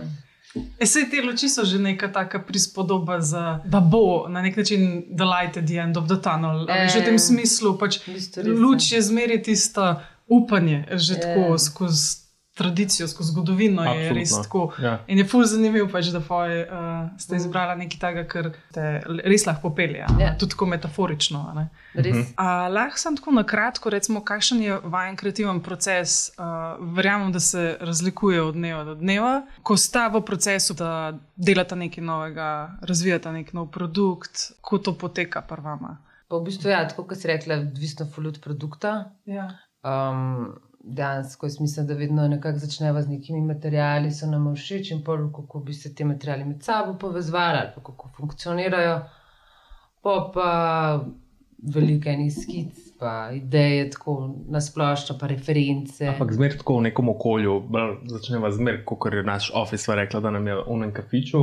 Vse 0.56 1.06
te 1.12 1.22
luči 1.22 1.50
so 1.50 1.66
že 1.66 1.80
neka 1.80 2.07
taka 2.07 2.40
prispodoba, 2.40 3.22
za, 3.22 3.60
da 3.66 3.80
bo 3.80 4.28
na 4.30 4.42
nek 4.42 4.57
način 4.57 5.04
the 5.18 5.25
light 5.25 5.57
at 5.57 5.68
the 5.68 5.80
end 5.80 5.98
of 5.98 6.07
the 6.07 6.18
tunnel. 6.18 6.69
E, 6.69 6.90
že 6.90 7.00
v 7.00 7.06
tem 7.06 7.19
smislu, 7.19 7.78
pač, 7.78 8.00
luč 8.44 8.92
je 8.92 9.02
zmeriti 9.02 9.52
tisto 9.52 9.96
upanje, 10.28 10.86
že 10.92 11.13
e. 11.13 11.22
tako 11.22 11.57
skozi 11.57 12.25
tradicijo, 12.56 13.07
skozi 13.07 13.31
zgodovino 13.31 13.81
Absolutno. 13.81 14.04
je 14.04 14.13
res 14.13 14.31
tako. 14.31 14.74
Ja. 14.81 15.04
In 15.07 15.18
je 15.18 15.25
fully 15.28 15.46
zanimivo, 15.46 15.90
pač, 15.92 16.07
da 16.13 16.22
foje, 16.24 16.62
uh, 16.63 17.10
ste 17.19 17.36
izbrali 17.36 17.75
nekaj 17.81 18.00
takega, 18.00 18.24
kar 18.31 18.48
te 18.74 18.86
res 19.28 19.44
lahko 19.46 19.74
pelje, 19.75 20.06
ja. 20.19 20.30
tudi 20.40 20.54
tako 20.54 20.69
metaforično. 20.72 21.42
Uh, 21.52 22.22
lahko 22.72 23.02
sem 23.02 23.18
tako 23.19 23.34
na 23.36 23.44
kratko, 23.44 23.92
recimo, 23.92 24.22
kakšen 24.24 24.62
je 24.63 24.78
vajen 24.84 25.19
kreativen 25.19 25.60
proces. 25.60 26.31
Uh, 26.40 26.80
verjamem, 26.96 27.34
da 27.36 27.42
se 27.44 27.75
razlikuje 27.81 28.42
od 28.42 28.56
dneva 28.56 28.84
do 28.88 28.96
dneva. 28.96 29.34
Ko 29.63 29.75
sta 29.78 30.07
v 30.13 30.22
procesu, 30.24 30.78
da 30.80 31.12
delata 31.36 31.75
nekaj 31.75 32.04
novega, 32.04 32.50
razvijata 32.88 33.36
nek 33.36 33.52
nov 33.54 33.68
produkt, 33.75 34.52
kako 34.62 34.80
to 34.80 34.96
poteka 34.98 35.44
prvama. 35.44 35.98
Pa 36.31 36.40
v 36.40 36.48
bistvu, 36.48 36.72
ja, 36.72 36.86
tako 36.88 37.04
kot 37.12 37.19
si 37.19 37.28
rekla, 37.28 37.60
odvisno 37.68 38.07
od 38.18 38.40
produkta. 38.42 39.12
Ja. 39.28 39.50
Um, 39.84 40.56
dejansko 40.85 41.47
mislim, 41.59 41.87
da 41.87 41.93
vedno 41.93 42.27
nekako 42.27 42.59
začneva 42.59 43.01
z 43.01 43.09
nekimi 43.09 43.41
materiali, 43.41 44.09
ki 44.09 44.15
so 44.15 44.27
nam 44.29 44.47
všeč 44.55 44.91
in 44.91 45.03
pol, 45.03 45.31
kako 45.33 45.59
bi 45.59 45.73
se 45.73 45.95
ti 45.95 46.03
materiali 46.03 46.45
med 46.45 46.63
sabo 46.63 46.97
povezovali 46.97 47.57
ali 47.57 47.71
kako 47.75 48.09
funkcionirajo. 48.17 48.99
Pa 50.01 50.31
pa 50.33 50.49
veliko 51.73 52.09
enih 52.09 52.33
skic, 52.33 52.84
pa 53.06 53.31
ideje, 53.31 53.90
tako 53.90 54.36
nasplošno, 54.50 55.18
pa 55.19 55.28
reference. 55.28 56.07
Ampak 56.07 56.31
zmeraj 56.34 56.57
tako 56.57 56.80
v 56.80 56.81
nekom 56.88 57.10
okolju, 57.10 57.60
začneva 58.10 58.50
zmeraj, 58.52 58.80
kot 58.86 59.13
je 59.13 59.24
naš 59.24 59.52
office 59.54 59.96
rekla, 59.96 60.19
da 60.25 60.31
nam 60.34 60.48
je 60.48 60.56
v 60.56 60.63
enem 60.74 60.94
kafiču. 60.94 61.42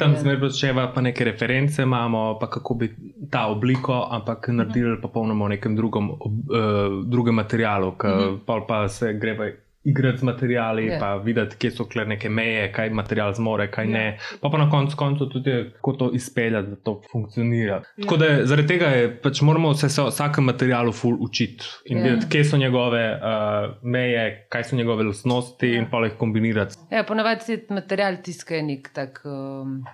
Tam 0.00 0.16
ja. 0.16 0.20
zmeraj 0.20 0.50
začneva 0.50 0.88
pa 0.94 1.04
neke 1.06 1.24
reference, 1.24 1.82
imamo 1.82 2.24
pa 2.40 2.50
kako 2.50 2.74
bi 2.74 2.88
ta 3.30 3.44
obliko, 3.46 4.00
ampak 4.10 4.48
naredili 4.48 4.98
pa 5.02 5.08
polnoma 5.08 5.46
v 5.46 5.54
nekem 5.54 5.76
drugom, 5.78 6.10
uh, 6.10 6.98
drugem 7.06 7.38
materialu, 7.38 7.92
ki 8.02 8.16
pa, 8.46 8.58
pa 8.66 8.88
se 8.88 9.12
greva 9.14 9.46
igrati 9.86 10.18
z 10.18 10.22
materiali, 10.22 10.82
yeah. 10.82 10.92
Ja. 10.92 11.00
pa 11.00 11.16
videti, 11.16 11.56
kje 11.56 11.70
so 11.70 11.84
kle 11.84 12.04
neke 12.04 12.28
meje, 12.28 12.66
kaj 12.72 12.90
material 12.90 13.34
zmore, 13.34 13.68
kaj 13.70 13.86
yeah. 13.86 13.92
ne. 13.92 14.04
Ja. 14.06 14.38
Pa, 14.40 14.50
pa 14.50 14.58
na 14.58 14.70
koncu 14.70 14.96
koncu 14.96 15.28
tudi, 15.30 15.54
kako 15.76 15.92
to 15.92 16.10
izpeljati, 16.14 16.68
da 16.68 16.76
to 16.76 17.00
funkcionira. 17.12 17.80
Yeah. 17.80 18.02
Tako 18.02 18.16
da 18.16 18.30
zaradi 18.46 18.68
tega 18.68 18.86
je, 18.94 19.10
pač 19.22 19.40
moramo 19.46 19.74
se 19.74 19.90
o 20.02 20.08
vsakem 20.08 20.44
materialu 20.44 20.92
ful 20.92 21.16
učiti 21.20 21.64
in 21.84 21.98
yeah. 21.98 22.00
Ja. 22.00 22.10
videti, 22.10 22.30
kje 22.32 22.44
so 22.44 22.56
njegove 22.56 23.04
uh, 23.14 23.76
meje, 23.82 24.46
kaj 24.48 24.64
so 24.64 24.76
njegove 24.76 25.04
lastnosti 25.04 25.66
yeah. 25.66 25.78
in 25.78 25.90
pa 25.90 26.02
jih 26.04 26.18
kombinirati. 26.18 26.76
Ja, 26.90 27.04
ponavadi 27.04 27.44
se 27.44 27.62
material 27.70 28.18
tiska 28.22 28.62
nek 28.62 28.90
tak. 28.94 29.22
Um, 29.24 29.84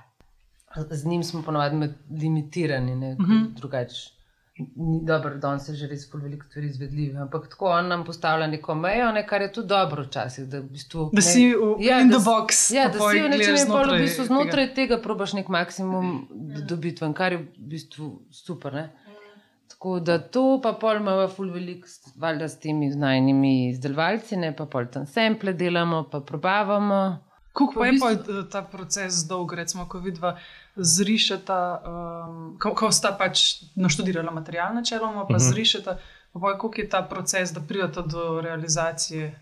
Z 0.90 1.04
njim 1.04 1.22
smo 1.22 1.42
ponovadi 1.42 1.88
limitirani, 2.22 2.94
ne 2.96 3.12
uh 3.12 3.18
mhm. 3.20 3.32
-huh. 3.32 3.54
drugače 3.60 4.11
dobro, 5.02 5.36
da 5.38 5.58
se 5.58 5.74
že 5.74 5.86
res 5.86 6.14
veliko 6.14 6.46
stvari 6.46 6.66
izvedljive. 6.66 7.20
Ampak 7.20 7.48
tako 7.48 7.66
on 7.66 7.88
nam 7.88 8.04
postavlja 8.04 8.46
neko 8.46 8.74
mejo, 8.74 9.12
ne, 9.12 9.26
kar 9.26 9.42
je 9.42 9.52
tudi 9.52 9.68
dobro 9.68 10.02
včasih. 10.02 10.48
Da, 10.48 10.60
v 10.60 10.68
bistvu, 10.72 11.08
da 11.12 11.22
si 11.22 11.46
v 11.54 11.76
ja, 11.80 12.00
in 12.00 12.10
the 12.10 12.20
box. 12.24 12.70
Ja, 12.74 12.88
da 12.88 13.00
si 13.00 13.22
v 13.22 13.30
nečem 13.32 13.56
znotraj, 13.56 13.98
v 13.98 14.02
bistvu, 14.02 14.26
znotraj 14.28 14.66
tega, 14.66 14.74
tega 14.74 15.00
probaš 15.02 15.36
nek 15.38 15.48
maksimum 15.48 16.12
dobiti, 16.68 17.12
kar 17.16 17.32
je 17.32 17.38
v 17.38 17.70
bistvu 17.74 18.12
super. 18.30 18.76
Ne. 18.76 18.90
Tako 19.72 19.98
da 20.04 20.18
to 20.18 20.60
pa 20.62 20.76
pol 20.76 21.00
imamo 21.00 21.28
ful 21.28 21.48
veliko, 21.50 21.88
valjda 22.20 22.48
s 22.48 22.60
temi 22.60 22.90
znajnimi 22.92 23.70
izdelovalci, 23.70 24.36
ne 24.36 24.52
pa 24.56 24.66
pol 24.66 24.86
tam 24.92 25.06
sample 25.06 25.56
delamo, 25.56 26.04
pa 26.12 26.20
probavamo. 26.20 27.02
Kako 27.52 27.74
pa 27.76 27.86
je 27.86 27.98
pa 28.00 28.10
eh, 28.12 28.42
ta 28.50 28.62
proces 28.62 29.14
dolg, 29.28 29.52
recimo, 29.52 29.86
ko 29.88 29.98
vidva 29.98 30.36
zrišeta, 30.76 31.82
um, 31.84 32.56
ko, 32.60 32.72
ko 32.74 32.88
sta 32.92 33.12
pač 33.18 33.62
naštudirala 33.76 34.32
material 34.32 34.74
načeloma, 34.74 35.12
pa 35.12 35.20
uh 35.20 35.30
mhm. 35.30 35.36
-huh. 35.36 35.48
zrišeta, 35.50 35.98
pa 36.32 36.40
pa 36.40 36.52
kako 36.52 36.72
je 36.76 36.88
ta 36.88 37.02
proces, 37.02 37.52
da 37.52 37.60
pridete 37.60 38.02
do 38.02 38.40
realizacije. 38.40 39.40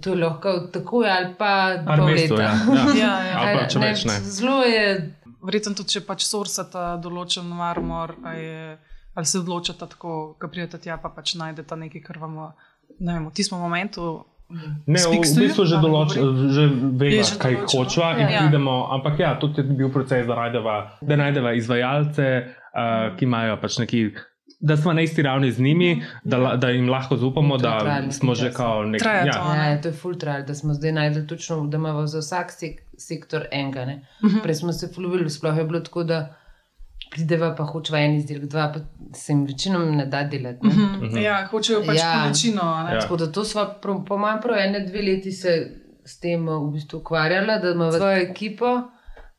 To 0.00 0.10
je 0.10 0.16
lahko 0.16 0.60
tako 0.72 1.04
ali 1.18 1.34
pa 1.38 1.76
pol 1.86 2.04
leta. 2.06 2.34
Ja, 2.98 3.20
ja. 3.20 3.24
ja, 3.24 3.50
ja. 3.50 3.68
ja. 3.74 3.80
Ne, 3.80 4.20
zelo 4.20 4.62
je. 4.62 5.14
Verjetno 5.42 5.74
tudi, 5.74 5.88
če 5.88 6.00
pač 6.00 6.24
sorsata 6.24 6.96
določen 6.96 7.44
marmor, 7.44 8.14
je, 8.36 8.78
ali 9.14 9.26
se 9.26 9.38
odločata 9.38 9.86
tako, 9.86 10.36
ko 10.40 10.48
pridete 10.48 10.78
tja, 10.78 10.96
pa 10.96 11.08
pač 11.08 11.34
najdete 11.34 11.76
nekaj, 11.76 12.00
kar 12.00 12.18
vam 12.18 12.54
ne 12.98 13.12
vem, 13.12 13.26
v 13.28 13.32
tistem 13.34 13.58
momentu 13.58 14.24
Ne, 14.86 15.00
v, 15.00 15.20
v 15.20 15.40
bistvu 15.40 15.64
že 15.66 15.80
določimo, 15.82 16.50
že 16.52 16.66
vemo, 16.68 17.24
kaj 17.40 17.56
hočemo, 17.72 18.10
in 18.20 18.28
ja. 18.28 18.44
pridemo. 18.44 18.76
Ampak 18.96 19.18
ja, 19.20 19.32
tudi 19.40 19.62
je 19.62 19.76
bil 19.78 19.90
proces, 19.94 20.26
da 20.28 20.36
najdemo, 20.38 20.76
da 21.00 21.18
najdemo 21.20 21.54
izvajalce, 21.58 22.28
uh, 22.44 23.10
ki 23.18 23.28
imajo 23.28 23.58
pač 23.62 23.80
neki. 23.82 24.04
Da 24.64 24.76
smo 24.80 24.94
na 24.96 25.02
isti 25.04 25.20
ravni 25.22 25.50
z 25.52 25.60
njimi, 25.60 25.90
da, 26.24 26.54
da 26.56 26.70
jim 26.72 26.86
lahko 26.88 27.18
zaupamo, 27.20 27.58
da 27.60 27.74
smo 28.14 28.34
že 28.38 28.48
kao 28.54 28.84
nekaj. 28.88 29.26
Ja. 29.28 29.36
ja, 29.56 29.74
to 29.82 29.90
je 29.90 29.96
full 29.98 30.16
trial, 30.16 30.46
da 30.46 30.54
smo 30.56 30.72
zdaj 30.74 30.94
najdeli 30.96 31.26
točno, 31.28 31.66
da 31.68 31.76
imamo 31.76 32.06
za 32.06 32.22
vsak 32.24 32.54
sek 32.54 32.80
sektor 32.96 33.44
enega. 33.52 33.82
Uh 33.82 33.88
mhm. 33.88 34.38
-huh. 34.38 34.42
Prej 34.42 34.54
smo 34.54 34.72
se 34.72 34.88
fluili, 34.94 35.30
sploh 35.30 35.58
je 35.58 35.64
bilo 35.64 35.80
tako, 35.80 36.04
da 36.04 36.36
prideva 37.10 37.54
pa 37.54 37.64
hočeva 37.64 37.98
en 38.00 38.14
izdelek, 38.14 38.44
dva, 38.44 38.72
pa 38.74 38.80
se 39.14 39.32
jim 39.32 39.44
večinoma 39.44 39.84
ne 39.86 40.06
da 40.06 40.22
delati. 40.24 40.58
Uh 40.62 40.72
Ne? 40.72 40.82
uh 40.98 41.02
-huh. 41.04 41.18
Ja, 41.20 41.46
hočejo 41.46 41.82
pač 41.82 41.96
Ja. 41.96 42.12
količino. 42.14 42.62
a 42.64 42.82
ne. 42.82 42.94
Ja. 42.94 43.00
Tako 43.00 43.16
da 43.16 43.26
to 43.28 43.44
smo, 43.44 43.66
pro- 43.82 44.04
po 44.04 44.18
mojem, 44.18 44.40
prav 44.40 44.58
ene 44.58 44.80
dve 44.80 45.02
leti 45.02 45.32
se 45.32 45.70
s 46.04 46.20
tem 46.20 46.48
uh, 46.48 46.68
v 46.68 46.72
bistvu 46.72 46.96
ukvarjala, 46.96 47.58
da 47.58 47.70
ima 47.70 47.92
svojo 47.92 48.16
ekipo. 48.18 48.66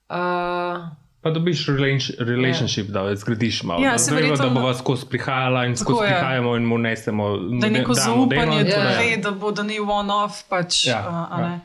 Uh, 0.10 0.88
Pa 1.22 1.31
dobiš 1.31 1.67
relation- 1.67 2.15
relationship, 2.19 2.88
da 2.88 3.15
zgradiš 3.15 3.63
malo. 3.63 3.81
Ja, 3.81 3.91
da 3.91 3.98
se 3.98 4.12
vemo, 4.12 4.27
da 4.27 4.34
verjetno- 4.36 4.53
bova 4.53 4.74
skozi 4.74 5.05
prihajala 5.07 5.65
in 5.65 5.75
skozi 5.75 6.00
prihajamo 6.01 6.55
in 6.55 6.63
mu 6.63 6.77
nesemo. 6.77 7.29
Da 7.38 7.67
je 7.67 7.72
neko 7.74 7.93
zaupanje, 7.95 8.63
da 8.63 8.69
Ja. 8.72 9.00
ve, 9.00 9.17
da 9.17 9.31
bo 9.31 9.51
da 9.51 9.63
ni 9.63 9.79
one-off. 9.79 10.43
Pač, 10.50 10.86
Ja, 10.86 10.98
a, 11.00 11.27
a 11.31 11.41
ja. 11.41 11.60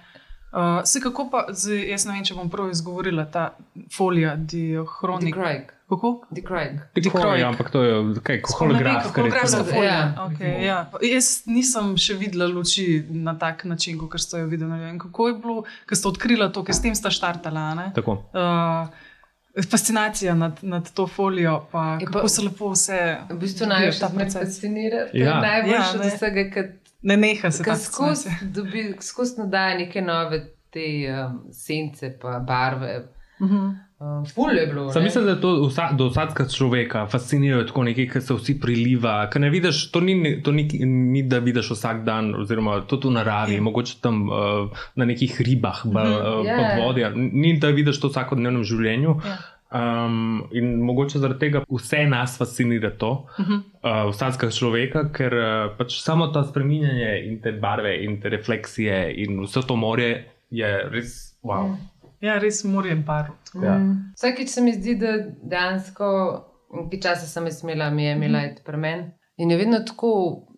Uh, 0.53 0.59
se 0.85 1.01
kako 1.01 1.29
pa, 1.31 1.45
zdaj, 1.51 1.89
jaz 1.89 2.07
ne 2.07 2.13
vem, 2.13 2.25
če 2.25 2.35
bom 2.35 2.49
prav 2.51 2.71
izgovorila 2.71 3.25
ta 3.25 3.51
folija, 3.89 4.37
diachronik. 4.37 5.31
Dikrajk. 5.31 5.75
Kako? 5.89 6.11
Dikrajk. 6.31 6.73
Tako 6.95 7.35
je, 7.35 7.45
ampak 7.45 7.71
to 7.71 7.83
je 7.83 7.95
kaj, 8.23 8.41
holografska 8.49 9.11
Holografska 9.13 9.59
recimo. 9.59 9.75
folija. 9.75 9.93
Ja. 9.93 10.27
Okay, 10.27 10.53
ja. 10.63 10.77
Jaz 11.05 11.43
nisem 11.47 11.97
še 11.97 12.15
videla 12.15 12.47
luči 12.47 12.85
na 13.11 13.35
tak 13.35 13.65
način, 13.65 13.99
kot 14.01 14.21
ste 14.21 14.39
jo 14.39 14.47
videli. 14.47 14.71
Vem, 14.73 14.99
Kako 15.01 15.29
je 15.29 15.35
bilo, 15.37 15.57
ko 15.85 15.95
ste 15.95 16.09
odkrila 16.09 16.49
to, 16.49 16.63
ker 16.63 16.75
s 16.75 16.83
tem 16.83 16.95
sta 16.95 17.11
štartala? 17.11 17.61
a 17.61 17.75
ne? 17.75 17.87
Tako. 17.93 18.19
Uh, 18.33 18.87
fascinacija 19.63 20.35
nad, 20.35 20.59
nad 20.63 20.93
to 20.93 21.07
folijo, 21.07 21.67
pa 21.73 21.85
Je 21.95 22.07
kako 22.07 22.21
pa- 22.21 22.29
se 22.29 22.43
lepo 22.43 22.69
vse. 22.69 23.17
V 23.29 23.35
bistvu 23.37 23.67
največ 23.67 24.01
me 24.03 24.09
proces. 24.11 24.35
fascinira. 24.35 24.97
Ja. 25.13 25.25
Ja. 25.25 25.41
Najbolj 25.41 25.73
Ja, 25.73 25.85
od 25.95 26.07
vsega, 26.07 26.51
ker 26.51 26.71
Ne 27.03 27.17
neha 27.17 27.51
se 27.51 27.59
ta 27.59 27.65
Ker 27.65 27.79
skozi 27.79 28.29
dobi- 28.45 28.95
skozi 29.01 29.39
nadaja 29.39 29.79
neke 29.79 30.03
nove 30.03 30.41
te 30.71 30.85
um, 31.09 31.39
sence, 31.51 32.19
pa 32.21 32.39
barve. 32.41 33.07
Mhm. 33.41 33.71
Um, 34.01 34.25
ful 34.27 34.51
je 34.51 34.67
bilo. 34.67 34.93
Sam 34.93 35.03
mislim, 35.03 35.25
da 35.25 35.31
je 35.31 35.41
to 35.41 35.67
vsa, 35.67 35.91
do 35.93 36.07
vsakega 36.07 36.49
človeka 36.49 37.07
fascinira 37.07 37.67
tako 37.67 37.83
nekaj, 37.83 38.07
kar 38.09 38.23
se 38.23 38.35
vsi 38.35 38.55
priliva. 38.61 39.29
Ker 39.29 39.41
ne 39.41 39.51
vidiš, 39.51 39.91
to 39.91 40.01
ni, 40.01 40.15
to 40.43 40.53
ni, 40.53 40.65
ni 40.85 41.23
da 41.23 41.39
vidiš 41.39 41.71
vsak 41.71 42.05
dan, 42.05 42.35
oziroma 42.35 42.81
to 42.83 42.97
v 42.99 43.11
naravi, 43.11 43.55
Ja. 43.55 43.61
mogoče 43.63 43.99
tam 44.01 44.23
uh, 44.25 44.37
na 44.95 45.05
nekih 45.05 45.41
ribah, 45.41 45.83
ba, 45.87 46.05
Mhm. 46.05 46.13
uh, 46.13 46.47
Ja. 46.47 46.57
pod 46.57 46.85
vodja. 46.85 47.11
Ni 47.15 47.59
da 47.59 47.69
vidiš 47.69 48.01
to 48.01 48.09
v 48.09 48.11
vsakodnevnem 48.11 48.65
življenju. 48.65 49.21
Ja. 49.23 49.37
Um, 49.71 50.49
in 50.51 50.81
mogoče 50.83 51.19
zaradi 51.23 51.39
tega 51.39 51.61
vse 51.71 52.07
nas 52.11 52.39
fascinira 52.39 52.91
to, 52.99 53.27
Mhm. 53.39 53.55
uh, 53.85 54.11
vsakega 54.11 54.51
človeka, 54.51 55.05
ker 55.15 55.35
uh, 55.35 55.77
pač 55.79 56.01
samo 56.03 56.27
to 56.27 56.43
spreminjanje 56.45 57.13
in 57.29 57.41
te 57.41 57.53
barve 57.53 57.93
in 58.05 58.21
te 58.21 58.29
refleksije 58.29 59.15
in 59.17 59.39
vse 59.45 59.63
to 59.69 59.77
morje 59.77 60.25
je 60.51 60.89
res 60.91 61.39
wow. 61.43 61.77
Ja, 62.21 62.39
res 62.39 62.65
moram 62.65 63.05
paru. 63.07 63.33
Ja. 63.63 63.79
Mm. 63.79 64.13
Vsakič 64.17 64.49
se 64.49 64.61
mi 64.61 64.73
zdi, 64.73 64.95
da 65.01 65.13
dejansko, 65.43 66.09
ki 66.91 66.99
časa 67.01 67.27
sem 67.27 67.47
jaz 67.49 67.63
imela, 67.63 67.91
mi 67.91 68.05
je 68.05 68.13
imela 68.17 68.43
mm. 68.43 68.65
premen. 68.67 69.13
In 69.39 69.51
je 69.51 69.57
vedno 69.57 69.79
tako, 69.87 70.11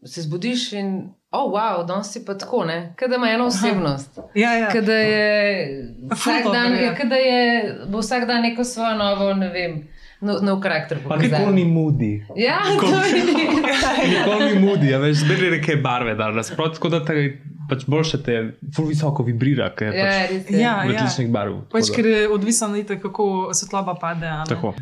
se 0.04 0.22
zbudiš 0.22 0.72
in, 0.72 1.12
oh, 1.32 1.52
wow, 1.52 1.86
danes 1.86 2.12
si 2.12 2.24
pa 2.24 2.34
tako, 2.34 2.64
ne, 2.64 2.92
kada 2.96 3.16
ima 3.16 3.30
eno 3.30 3.46
osebnost. 3.46 4.18
Ja, 4.34 4.52
ja. 4.52 4.68
Kada 4.70 4.92
je 4.92 5.66
vsak 6.10 6.42
Ful 6.42 6.52
dan, 6.52 6.70
dobro, 6.70 6.84
ja. 6.84 6.94
kada 6.94 7.16
je, 7.16 7.74
bo 7.88 7.98
vsak 7.98 8.26
dan 8.26 8.42
neko 8.42 8.64
svojo 8.64 8.94
novo, 8.96 9.34
ne 9.34 9.48
vem, 9.48 9.88
nov, 10.20 10.42
nov 10.42 10.60
karakter 10.60 10.98
Pa 11.08 11.16
nikoli 11.16 11.52
ni 11.54 11.64
mudi. 11.64 12.26
Ja, 12.36 12.60
to 12.80 12.86
je. 12.86 13.24
Nikoli 14.18 14.54
ni 14.54 14.60
mudi, 14.60 14.94
a 14.94 14.98
veš, 14.98 15.16
zberi 15.16 15.50
neke 15.50 15.76
barve, 15.76 16.14
da 16.14 16.30
nasprotno, 16.30 16.74
tako 16.74 16.88
da 16.88 17.04
te 17.04 17.38
pač 17.72 17.86
boljše 17.88 18.20
te, 18.26 18.36
ful 18.76 18.90
visoko 18.90 19.24
vibrira, 19.24 19.70
ker 19.76 19.94
je 19.96 20.02
Ja, 20.02 20.12
pač 20.28 20.50
je. 20.52 20.60
Ja, 20.60 20.74
različnih 20.84 21.30
barv. 21.32 21.58
Pač, 21.72 21.88
ker 21.94 22.06
je 22.06 22.20
odvisno, 22.32 22.70
itak, 22.76 23.00
kako 23.02 23.54
svetloba 23.56 23.94
pade. 24.00 24.28
ne. 24.28 24.56
Uh, 24.60 24.74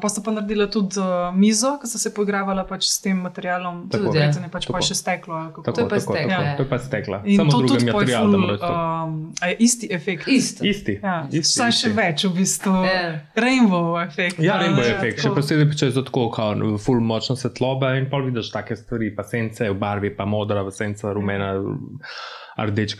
pa 0.00 0.08
sta 0.08 0.24
pa 0.24 0.32
naredila 0.34 0.68
tudi 0.72 1.00
uh, 1.02 1.28
mizo, 1.36 1.74
ki 1.82 1.90
sta 1.90 2.00
se 2.00 2.12
poigravala 2.16 2.64
pač 2.68 2.88
s 2.88 3.02
tem 3.04 3.20
materialom. 3.20 3.84
Tako. 3.92 4.08
Tudi, 4.08 4.18
ja. 4.18 4.28
Recene, 4.28 4.48
pač 4.52 4.68
pa 4.68 4.78
Tako. 4.78 4.86
še 4.88 4.96
steklo. 4.98 5.42
Tako, 5.52 5.62
To 5.68 5.70
je 5.70 5.88
pa 5.88 5.98
tako, 5.98 6.00
steklo, 6.00 6.16
tako, 6.16 6.48
ja. 6.48 6.56
To 6.56 6.64
je 6.64 6.70
pa 6.72 6.78
stekla. 6.78 7.20
In 7.26 7.42
Samo 7.42 7.50
to 7.52 7.60
drugi 7.66 7.90
pa 7.90 7.98
material, 7.98 8.32
ful, 8.32 8.56
um, 8.70 9.14
isti 9.58 9.92
efekt. 9.92 10.28
Isto. 10.28 10.64
Isti. 10.64 10.98
Ja, 11.02 11.16
isti, 11.28 11.44
isti. 11.44 11.68
še 11.82 11.92
več, 11.96 12.24
v 12.24 12.32
bistvu. 12.38 12.74
Ja. 12.88 13.04
Rainbow 13.36 13.98
efekt. 14.00 14.40
Ja, 14.42 14.58
rainbow 14.62 14.84
ne, 14.84 14.96
efekt, 14.96 15.20
še 15.20 15.28
tako. 15.28 15.42
posebej, 15.42 15.70
če 15.76 15.90
je 15.90 15.96
to 15.98 16.06
tako, 16.08 16.28
kao, 16.34 16.56
ful 16.80 17.02
močna 17.04 17.36
svetloba 17.38 17.94
in 18.00 18.08
pol 18.10 18.28
vidiš 18.28 18.52
take 18.54 18.76
stvari, 18.78 19.12
pa 19.14 19.26
sence 19.26 19.68
v 19.68 19.76
barvi, 19.78 20.12
pa 20.14 20.26
modra, 20.28 20.64
v 20.66 20.74
senca, 20.74 21.12
rumena, 21.16 21.54
rdečka 21.58 22.37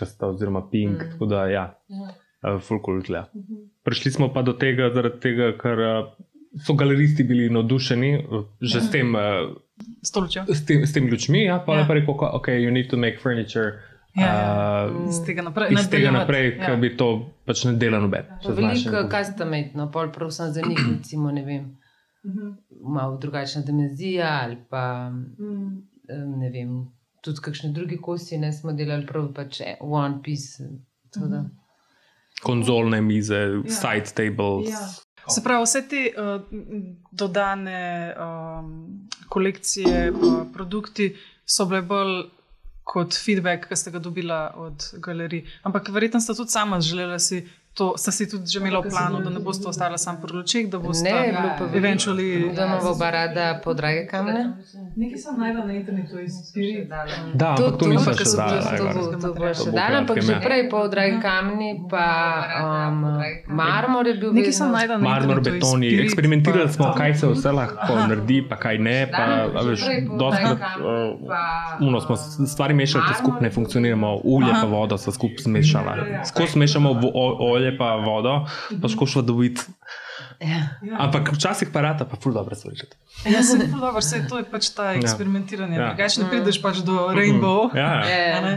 sta 0.07 0.27
oziroma 0.27 0.63
pink, 0.71 0.93
Mm. 0.95 1.11
tako 1.11 1.27
da 1.27 1.47
ja, 1.47 1.75
Ja. 1.89 2.09
eh, 2.45 2.59
ful 2.61 2.79
kul 2.81 3.03
tle. 3.03 3.25
Prišli 3.85 4.11
smo 4.11 4.29
pa 4.29 4.43
do 4.43 4.53
tega, 4.53 4.91
zaradi 4.91 5.21
tega, 5.21 5.53
ker 5.55 5.79
eh, 5.81 6.05
so 6.59 6.75
galeristi 6.75 7.25
bili 7.25 7.51
navdušeni 7.51 8.15
eh, 8.15 8.45
že 8.61 8.81
s 8.81 8.91
tem, 8.91 9.15
Stolčjo. 10.03 10.45
s 10.49 10.65
tem, 10.65 10.83
s 10.83 10.93
tem 10.93 11.07
lučmi, 11.07 11.45
ja, 11.45 11.59
pa 11.59 11.75
Ja. 11.75 11.81
je 11.81 11.87
pa 11.87 11.95
rekel, 11.95 12.15
ok, 12.15 12.49
you 12.49 12.71
need 12.71 12.89
to 12.89 12.97
make 12.97 13.19
furniture. 13.19 13.73
Ja, 14.15 14.25
ja. 14.25 14.89
eh, 14.89 15.09
Iz 15.09 15.21
tega 15.23 15.43
naprej. 15.43 15.69
Iz 15.73 15.89
tega 15.89 16.11
naprej, 16.11 16.59
Ja. 16.59 16.77
bi 16.77 16.97
to 16.97 17.09
pač 17.45 17.65
ne 17.65 17.73
delal 17.75 18.01
noben. 18.01 18.25
Pa 18.43 18.51
Veliko 18.51 19.09
kastametno, 19.09 19.91
pol 19.91 20.11
prav 20.11 20.31
sem 20.31 20.47
za 20.49 20.61
njih, 20.61 20.79
recimo, 20.91 21.31
ne 21.31 21.45
vem, 21.45 21.77
Mhm. 22.25 22.49
malo 22.85 23.17
drugačna 23.17 23.63
dimenzija 23.63 24.41
ali 24.43 24.57
pa 24.71 25.11
Mm. 25.11 25.79
eh, 26.09 26.25
ne 26.37 26.51
vem, 26.51 26.89
tudi 27.25 27.43
kakšne 27.45 27.73
druge 27.73 27.99
kosti, 28.03 28.39
ne 28.39 28.53
smo 28.53 28.73
delali 28.73 29.07
prav 29.07 29.33
pač 29.35 29.61
e- 29.61 29.77
one 29.81 30.23
piece. 30.23 30.69
tako 31.11 31.27
da. 31.27 31.45
Konzolne 32.43 33.01
mize, 33.01 33.39
side 33.67 34.13
tables. 34.15 34.69
Ja. 34.71 34.87
Se 35.29 35.43
pravi, 35.45 35.65
vse 35.65 35.83
te 35.89 36.03
uh, 36.17 36.43
dodane 37.13 38.15
um, 38.17 39.09
kolekcije, 39.29 40.13
pa 40.21 40.45
produkti 40.55 41.11
so 41.45 41.67
bile 41.69 41.83
bolj 41.83 42.15
kot 42.89 43.17
feedback, 43.25 43.69
ki 43.69 43.77
ste 43.77 43.93
ga 43.93 44.01
dobila 44.01 44.39
od 44.57 44.87
galerij. 45.05 45.45
Ampak 45.69 45.91
verjetno 45.93 46.21
ste 46.21 46.37
tudi 46.39 46.55
sama 46.55 46.81
želela 46.81 47.19
si. 47.19 47.43
To 47.79 47.95
sta 47.95 48.11
si 48.11 48.27
tudi 48.27 48.43
že 48.45 48.59
imela 48.59 48.81
v 48.81 48.89
planu, 48.89 49.21
da 49.21 49.31
ne 49.31 49.39
boste 49.39 49.63
ostala 49.65 49.95
sam 49.97 50.19
pri 50.19 50.33
lučeh, 50.33 50.67
da 50.67 50.79
boste 50.79 51.05
Ne, 51.05 51.15
je 51.21 51.31
bilo 51.31 51.51
pa 51.53 51.65
veliko. 51.65 51.79
eventually. 51.79 52.29
Da 52.51 52.67
imamo 52.67 52.91
oba 52.91 53.09
rada 53.09 53.61
podrage 53.61 54.03
kamne. 54.05 54.43
Nekaj 54.97 55.15
sem 55.17 55.35
najdela 55.37 55.65
na 55.65 55.75
internetu 55.75 56.19
iz 56.19 56.35
Spirit. 56.43 56.89
Da, 57.35 57.55
To, 57.55 57.65
ampak 57.65 57.71
to 57.73 57.79
to, 57.79 57.87
nisem 57.89 58.13
to, 58.13 58.19
še 58.19 58.25
to, 58.25 58.37
dala. 58.37 58.71
to, 58.73 58.85
bo- 58.85 59.11
to 59.15 59.29
bo 59.31 59.45
To 59.45 59.55
še 59.55 59.65
bo 59.65 59.77
dala, 59.77 59.97
ampak 59.97 60.17
že 60.19 60.33
ja. 60.33 60.41
prej 60.41 60.63
podrage 60.69 61.15
kamni, 61.21 61.71
pa 61.87 62.07
um, 62.57 62.97
marmor 63.49 64.05
je 64.05 64.15
bil 64.17 64.31
Nekaj 64.33 64.53
sem 64.53 64.69
najdela 64.69 64.99
na 64.99 65.05
Marmor, 65.05 65.39
betoni. 65.41 65.91
Eksperimentirali 66.01 66.67
smo, 66.69 66.91
kaj 66.93 67.15
se 67.15 67.27
vse 67.29 67.51
lahko 67.53 67.93
naredi, 68.03 68.43
pa 68.43 68.57
kaj 68.57 68.77
ne. 68.81 69.07
Pa, 69.09 69.23
a 69.49 69.61
veš, 69.63 69.87
doskrat, 70.13 70.59
uh, 70.83 71.15
uno 71.81 72.01
smo 72.01 72.17
stvari 72.45 72.75
mešali, 72.75 73.07
te 73.07 73.15
skupaj 73.17 73.41
ne 73.41 73.51
funkcioniramo, 73.51 74.09
ulje 74.27 74.51
pa 74.53 74.67
vodo 74.67 74.97
so 74.97 75.11
skupaj 75.11 75.47
zmešala. 75.47 75.95
Skozi 76.25 76.59
mešamo 76.59 76.93
vo- 76.97 77.15
o- 77.15 77.37
olje 77.69 77.79
pa 77.79 77.95
vodo, 77.95 78.47
pa 78.83 78.89
skušamo 78.89 79.23
dobiti. 79.23 79.61
Ja. 80.41 80.69
Ampak 80.99 81.33
včasih 81.35 81.69
pa 81.73 81.81
rata, 81.81 82.05
pa 82.05 82.17
ful 82.17 82.33
dobro 82.33 82.55
slišati. 82.55 82.97
Ja, 83.27 83.43
se 83.43 83.59
ful 83.71 83.81
dobro, 83.81 84.01
saj 84.01 84.29
to 84.29 84.39
je 84.39 84.45
pač 84.45 84.71
ta 84.71 84.95
eksperimentiranje. 84.95 85.77
Ja. 85.77 85.89
Drugače 85.89 86.23
ne 86.23 86.29
prideš 86.31 86.63
pač 86.63 86.83
do 86.87 87.09
rainbow. 87.15 87.71
Ja, 87.75 88.07
ja. 88.07 88.37
a 88.39 88.41
ne. 88.41 88.55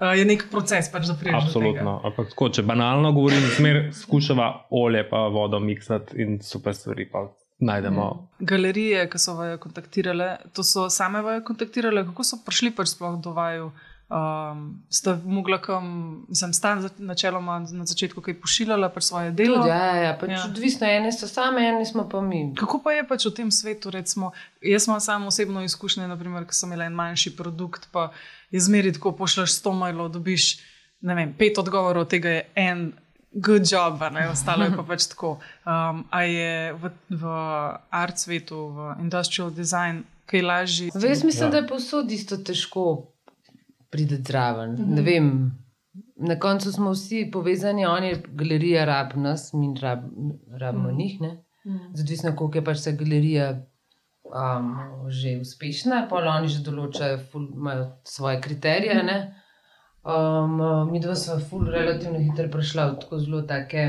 Uh, 0.00 0.14
je 0.16 0.24
nek 0.24 0.46
proces, 0.50 0.88
pač, 0.90 1.06
da 1.06 1.14
prideš. 1.14 1.44
Absolutno. 1.44 2.00
Ampak 2.08 2.32
tako, 2.32 2.48
če 2.48 2.64
banalno 2.64 3.12
govorim, 3.12 3.44
zmer 3.58 3.90
skušava 3.94 4.48
olje 4.70 5.04
pa 5.10 5.26
vodo 5.28 5.60
miksati 5.60 6.16
in 6.22 6.40
super 6.42 6.74
stvari 6.74 7.04
pa 7.12 7.26
najdemo. 7.60 8.06
Galerije, 8.40 9.04
ki 9.12 9.20
so 9.20 9.36
vaju 9.36 9.60
kontaktirale, 9.60 10.30
to 10.56 10.64
so 10.64 10.88
same 10.90 11.20
vaju 11.22 11.44
kontaktirale, 11.44 12.06
kako 12.08 12.24
so 12.24 12.40
prišli 12.46 12.72
pač 12.74 12.94
sploh 12.96 13.20
do 13.20 13.36
vaju. 13.36 13.70
Um, 14.10 14.82
ste 14.88 15.14
mogli 15.24 15.54
kam, 15.62 15.84
sem 16.32 16.50
stan 16.50 16.80
načeloma 16.98 17.60
na 17.62 17.84
začetku 17.86 18.18
kaj 18.20 18.40
pošiljala 18.42 18.88
pač 18.88 19.04
svoje 19.04 19.30
delo. 19.30 19.56
Tudi, 19.56 19.68
ja, 19.68 19.96
ja, 19.96 20.16
pač 20.18 20.30
Ja. 20.30 20.44
odvisno, 20.44 20.86
ene 20.86 21.12
so 21.12 21.28
same, 21.28 21.62
ene 21.62 21.86
smo 21.86 22.08
pa 22.08 22.20
mi. 22.20 22.50
Kako 22.54 22.80
pa 22.80 22.92
je 22.92 23.04
pač 23.06 23.26
v 23.26 23.30
tem 23.32 23.50
svetu? 23.50 23.90
Recimo, 23.90 24.32
jaz 24.60 24.88
imam 24.88 25.00
samo 25.00 25.26
osebno 25.26 25.62
izkušnje, 25.62 26.08
naprimer, 26.08 26.42
ko 26.42 26.52
sem 26.52 26.68
imela 26.68 26.84
en 26.84 26.92
manjši 26.92 27.36
produkt, 27.36 27.86
pa 27.92 28.10
je 28.50 28.60
zmeri 28.60 28.90
tako, 28.92 29.12
pošljaš 29.12 29.54
100 29.54 29.74
mailov, 29.74 30.08
dobiš 30.10 30.58
ne 31.00 31.14
vem, 31.14 31.30
pet 31.32 31.58
odgovorov, 31.58 32.02
od 32.02 32.08
tega 32.08 32.28
je 32.30 32.42
en. 32.56 32.92
Good 33.32 33.62
job, 33.64 34.02
a 34.02 34.10
ne, 34.10 34.26
ostalo 34.28 34.64
je 34.64 34.74
pa 34.74 34.82
pač 34.90 35.06
tako. 35.06 35.36
Um, 35.62 36.02
a 36.10 36.22
je 36.22 36.72
v, 36.72 36.90
v 37.10 37.22
art 37.88 38.18
svetu, 38.18 38.74
v 38.74 38.78
industrial 38.98 39.54
design, 39.54 40.02
kaj 40.26 40.42
lažje? 40.42 40.90
Jaz 40.90 41.22
mislim, 41.22 41.30
Ja. 41.30 41.46
ja. 41.46 41.50
da 41.50 41.56
je 41.58 41.66
povsod 41.68 42.10
isto 42.10 42.34
težko 42.36 43.06
priti 43.90 44.16
zraven. 44.16 44.70
Mm 44.70 44.76
-hmm. 44.76 44.94
Ne 44.94 45.02
vem. 45.02 45.52
Na 46.16 46.38
koncu 46.38 46.72
smo 46.72 46.90
vsi 46.90 47.30
povezani, 47.32 47.86
oni 47.86 48.16
galerija 48.28 48.84
rab 48.84 49.16
nas, 49.16 49.52
mi 49.52 49.74
rab, 49.80 50.00
rabimo 50.58 50.92
mm. 50.92 50.96
njih. 50.96 51.20
Ne? 51.20 51.44
Odvisno, 52.00 52.36
koliko 52.36 52.58
je 52.58 52.64
pač 52.64 52.84
ta 52.84 52.90
galerija 52.90 53.66
um, 54.24 54.76
že 55.08 55.38
uspešna, 55.40 56.06
pa 56.10 56.16
oni 56.16 56.48
že 56.48 56.62
določajo, 56.62 57.18
ful, 57.32 57.48
imajo 57.54 57.92
svoje 58.04 58.40
kriterije. 58.40 59.02
Mm. 59.02 59.40
Um, 60.00 60.60
mi 60.92 61.00
dva 61.00 61.14
smo 61.14 61.36
ful 61.44 61.66
relativno 61.68 62.18
hitro 62.18 62.48
prišla 62.48 62.86
v 62.86 63.00
tako 63.00 63.18
zelo 63.20 63.42
take 63.42 63.82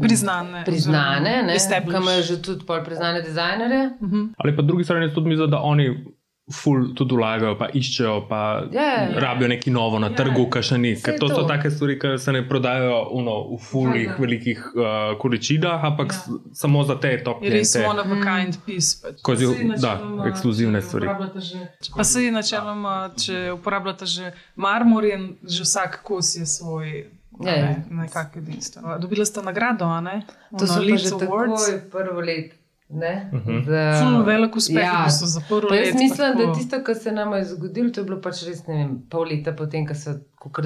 Priznane. 0.00 0.62
priznane, 0.64 1.42
ne, 1.44 1.56
ki 1.60 1.96
imajo 1.96 2.22
že 2.22 2.38
tudi 2.42 2.64
pol 2.64 2.80
priznane 2.84 3.20
dizajnerje. 3.22 3.90
Mhm. 4.02 4.22
Ali 4.38 4.56
pa 4.56 4.62
drugi 4.62 4.84
strani 4.84 5.12
tudi 5.14 5.28
mislijo, 5.28 5.46
da 5.46 5.60
oni 5.60 6.04
ful 6.52 6.94
tudi 6.94 7.14
vlagajo, 7.14 7.54
pa 7.54 7.68
iščejo, 7.70 8.28
pa 8.28 8.40
Ja. 8.70 9.08
rabijo 9.14 9.48
nekaj 9.48 9.70
novo 9.70 9.98
na 9.98 10.06
Ja. 10.06 10.14
trgu, 10.14 10.48
kar 10.48 10.62
še 10.62 10.78
ni. 10.78 10.94
Ker 10.96 11.14
to, 11.14 11.28
to. 11.28 11.34
so 11.34 11.42
take 11.44 11.70
stvari, 11.70 11.98
ki 11.98 12.18
se 12.18 12.32
ne 12.32 12.42
prodajajo 12.42 13.08
uno, 13.12 13.48
v 13.50 13.58
fulih, 13.60 14.06
Ja. 14.06 14.16
velikih 14.18 14.58
uh, 14.68 14.82
količinah, 15.18 15.84
ampak 15.84 16.06
Ja. 16.06 16.14
s- 16.14 16.30
samo 16.54 16.84
za 16.84 16.94
te 16.96 17.18
top 17.20 17.42
Je 17.42 17.50
res 17.50 17.76
one 17.76 18.00
of 18.00 18.06
a 18.06 18.14
Mm. 18.14 18.22
kind 18.24 18.56
piece. 18.66 18.96
Pač. 18.98 19.18
Skozi, 19.18 19.46
Saj 19.46 19.76
da, 19.78 19.92
ekskluzivne 20.26 20.80
stvari. 20.80 21.06
Že, 21.36 21.58
pa 21.92 22.04
se 22.04 22.30
načeloma, 22.30 23.10
če 23.16 23.52
uporabljate 23.52 24.06
že 24.06 24.32
marmor, 24.56 25.04
in 25.06 25.36
že 25.44 25.62
vsak 25.62 26.02
kos 26.02 26.34
je 26.34 26.46
svoj. 26.46 27.04
Ja, 27.38 27.52
ja. 27.52 27.64
Ne, 27.64 27.84
nekako 28.00 28.38
edinstven. 28.38 28.82
Dobila 28.98 29.24
ste 29.24 29.38
nagrado, 29.40 29.84
a 29.86 30.00
ne? 30.00 30.22
To 30.50 30.66
so 30.66 30.80
Leeds 30.80 31.12
Awards. 31.12 31.54
takoj 31.60 31.90
prvo 31.90 32.20
let. 32.20 32.57
Ne, 32.90 33.30
Mhm. 33.32 33.64
Za- 33.64 34.00
Ful 34.00 34.22
velik 34.24 34.56
uspeh, 34.56 34.76
Ja. 34.76 35.02
ja. 35.02 35.10
so 35.10 35.26
za 35.26 35.40
prvo 35.42 35.68
Pa 35.68 35.74
jaz 35.74 35.86
leto. 35.86 35.98
mislim, 35.98 36.28
da 36.30 36.42
tako. 36.42 36.54
tisto, 36.54 36.76
kar 36.80 36.94
se 36.96 37.12
nam 37.12 37.32
je 37.32 37.44
zgodilo, 37.46 37.90
to 37.90 38.00
je 38.00 38.04
bilo 38.04 38.20
pač 38.20 38.42
res 38.42 38.66
ne 38.66 38.74
vem, 38.76 39.02
pol 39.06 39.24
leta 39.24 39.52
potem, 39.52 39.86
ko 39.86 39.94
so 39.94 40.10
kakor 40.36 40.64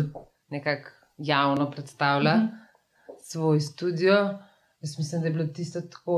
nekako 0.51 0.89
javno 1.19 1.71
predstavila 1.71 2.35
Mhm. 2.35 2.47
svoj 3.23 3.61
studio. 3.63 4.39
Jaz 4.81 4.99
mislim, 4.99 5.21
da 5.21 5.27
je 5.27 5.33
bilo 5.33 5.47
tisto 5.47 5.81
tako 5.83 6.17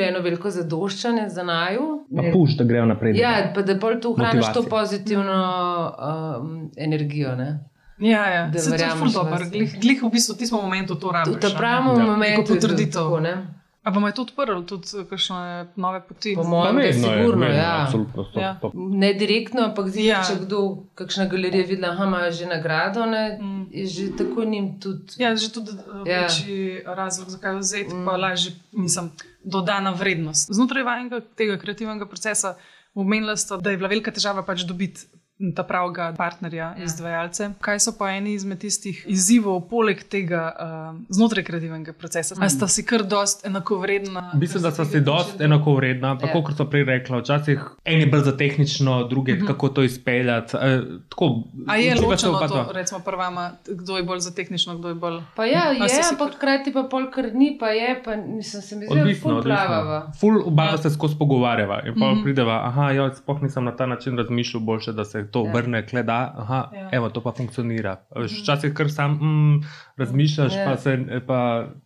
eno 0.00 0.20
veliko 0.20 0.50
zadoščanje 0.50 1.28
za 1.28 1.42
naju. 1.44 2.06
Pa 2.16 2.22
puš, 2.32 2.50
da 2.52 2.64
grejo 2.64 2.86
naprej. 2.86 3.16
Ja, 3.16 3.30
pa 3.50 3.62
da 3.62 3.74
bolj 3.76 4.00
tu 4.00 4.10
ohraniš 4.10 4.52
to 4.54 4.62
pozitivno 4.64 5.38
um, 6.38 6.50
energijo. 6.78 7.36
Ne? 7.36 7.64
Ja, 8.00 8.24
ja. 8.28 8.46
da 8.46 8.58
ful 8.90 9.08
vase. 9.24 9.50
Glih, 9.50 9.76
glih 9.80 10.02
v 10.02 10.10
bistvu 10.10 10.34
v 10.34 10.38
tistem 10.38 10.58
momentu 10.58 10.94
to 10.96 11.08
V 11.08 11.12
rabiš. 11.12 11.34
tem 11.34 11.50
a 11.50 11.52
ne. 11.52 11.58
pravem 11.58 11.98
Ja. 11.98 12.06
momentu 12.06 12.40
je 12.48 12.60
potrditev. 12.60 12.92
tako, 12.94 13.20
ne? 13.20 13.34
A 13.84 13.90
vam 13.90 14.04
je 14.04 14.12
to 14.12 14.22
odprlo 14.22 14.62
tudi 14.62 14.88
kakšne 15.04 15.40
nove 15.76 16.00
poti? 16.02 16.32
Po 16.34 16.42
mojem, 16.42 16.76
da 16.76 16.80
je 16.80 16.86
vedno 16.88 17.06
je, 17.06 17.16
sigurno. 17.16 17.40
vedno, 17.42 17.56
ja. 17.56 17.82
absolutno. 17.82 18.24
Stop, 18.24 18.42
Ja. 18.42 18.54
stop. 18.58 18.72
Ne 18.74 19.10
direktno, 19.14 19.60
ampak 19.62 19.88
zdi, 19.88 20.06
Ja. 20.06 20.22
če 20.22 20.38
kdo, 20.38 20.60
kakšna 20.94 21.26
galerija 21.26 21.66
videla, 21.66 21.90
da 21.94 22.04
ima 22.04 22.30
že 22.30 22.46
nagrado, 22.46 23.04
ne, 23.06 23.38
Mm. 23.38 23.66
je 23.70 23.84
že 23.86 24.06
tako 24.14 24.44
njim 24.44 24.80
tudi. 24.80 25.12
Ja, 25.18 25.34
že 25.36 25.50
tudi 25.50 25.70
uh, 25.72 25.78
Ja. 26.04 26.22
večji 26.22 26.56
razlog, 26.86 27.28
zakaj 27.28 27.56
vzeti, 27.56 27.94
Mm. 27.94 28.04
pa 28.04 28.16
lažje, 28.18 28.52
mislim, 28.72 29.10
dodana 29.44 29.90
vrednost. 29.92 30.48
Znotraj 30.50 30.82
vašega 30.84 31.20
tega 31.34 31.58
kreativnega 31.58 32.06
procesa 32.06 32.54
omenila 32.94 33.36
ste, 33.36 33.56
da 33.58 33.70
je 33.70 33.76
bila 33.76 33.88
velika 33.88 34.10
težava 34.10 34.42
pač 34.42 34.62
dobiti 34.62 35.00
ta 35.52 35.62
pravega 35.62 36.14
partnerja, 36.14 36.64
ja. 36.70 36.84
izvajalce. 36.84 37.50
Kaj 37.60 37.80
so 37.80 37.92
pa 37.92 38.10
eni 38.10 38.32
izmed 38.32 38.58
tistih 38.58 39.04
izzivov, 39.06 39.60
poleg 39.62 40.04
tega 40.04 40.52
uh, 40.52 40.66
znotraj 41.10 41.44
kreativnega 41.44 41.92
procesa? 41.94 42.34
Mm. 42.34 42.40
Ali 42.40 42.50
sta 42.50 42.68
si 42.68 42.84
kar 42.84 43.02
dost 43.04 43.46
enakovredna? 43.46 44.30
Mislim, 44.34 44.62
da 44.62 44.70
so 44.70 44.84
si 44.84 45.00
dost 45.02 45.40
enako 45.40 45.74
vredna, 45.74 46.18
pa 46.18 46.26
Ja. 46.26 46.32
kot 46.34 46.56
so 46.56 46.64
prej 46.66 46.84
rekla, 46.84 47.18
včasih 47.18 47.60
en 47.84 48.00
je 48.00 48.06
bolj 48.06 48.20
za 48.22 48.36
tehnično, 48.36 49.04
drugi 49.04 49.32
Mhm. 49.32 49.34
mm 49.34 49.44
-hmm. 49.44 49.46
kako 49.48 49.68
to 49.70 49.82
izpeljati. 49.82 50.56
E, 50.56 50.80
tako, 51.08 51.42
A 51.66 51.76
je 51.76 51.94
ločeno 51.96 52.32
to, 52.34 52.46
dva- 52.46 52.72
recimo, 52.72 53.00
prvama, 53.00 53.50
kdo 53.68 53.96
je 53.96 54.02
bolj 54.04 54.18
za 54.20 54.30
tehnično, 54.32 54.76
kdo 54.76 54.88
je 54.88 54.94
bolj. 54.96 55.20
Pa 55.36 55.44
ja, 55.46 55.62
A 55.70 55.72
je, 55.74 55.88
si 55.90 56.00
ampak 56.12 56.34
hkrati 56.34 56.72
pa 56.72 56.82
pol 56.84 57.10
kar 57.10 57.24
ni, 57.34 57.56
pa 57.60 57.68
je, 57.68 58.02
pa 58.04 58.16
nisem 58.16 58.60
se 58.62 58.76
mi 58.76 58.86
zdela 58.86 59.00
Odvisno, 59.00 59.22
ful 59.22 59.32
odvisno. 59.32 59.56
pravava. 59.56 60.12
Ful 60.14 60.42
oba 60.44 60.64
Ja. 60.64 60.76
se 60.78 60.90
skozi 60.90 61.16
pogovarjava 61.18 61.80
in 61.80 61.94
pa 61.94 62.00
Mhm. 62.00 62.08
mm 62.08 62.14
-hmm. 62.14 62.22
prideva, 62.24 62.60
aha, 62.64 62.90
ja, 62.90 63.14
sploh 63.14 63.42
nisem 63.42 63.64
na 63.64 63.72
ta 63.72 63.86
način 63.86 64.18
razmišljal, 64.18 64.62
boljše, 64.62 64.92
da 64.92 65.04
se 65.04 65.28
to 65.34 65.40
Ja. 65.40 65.50
obrne, 65.50 65.82
ja. 65.84 66.02
da, 66.04 66.18
aha, 66.36 66.60
Ja. 66.72 66.80
ja. 66.80 66.88
evo, 66.92 67.10
to 67.10 67.20
pa 67.20 67.32
funkcionira. 67.32 67.96
Veš, 68.12 68.38
Včasih 68.40 68.72
kar 68.72 68.90
sam 68.90 69.10
mm, 69.12 69.64
razmišljaš, 69.96 70.52
Ja. 70.52 70.60
ja. 70.60 70.66
pa 70.66 70.76
se, 70.78 70.94
pa, 71.26 71.38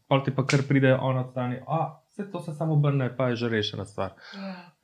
pa 0.06 0.20
ti 0.20 0.30
pa 0.32 0.44
kar 0.44 0.60
pride 0.62 0.92
ona 0.94 1.24
strani, 1.24 1.56
a 1.66 1.80
vse 2.08 2.28
to 2.28 2.40
se 2.40 2.52
samo 2.52 2.72
obrne, 2.74 3.08
pa 3.10 3.28
je 3.28 3.36
že 3.36 3.48
rešena 3.48 3.84
stvar. 3.84 4.12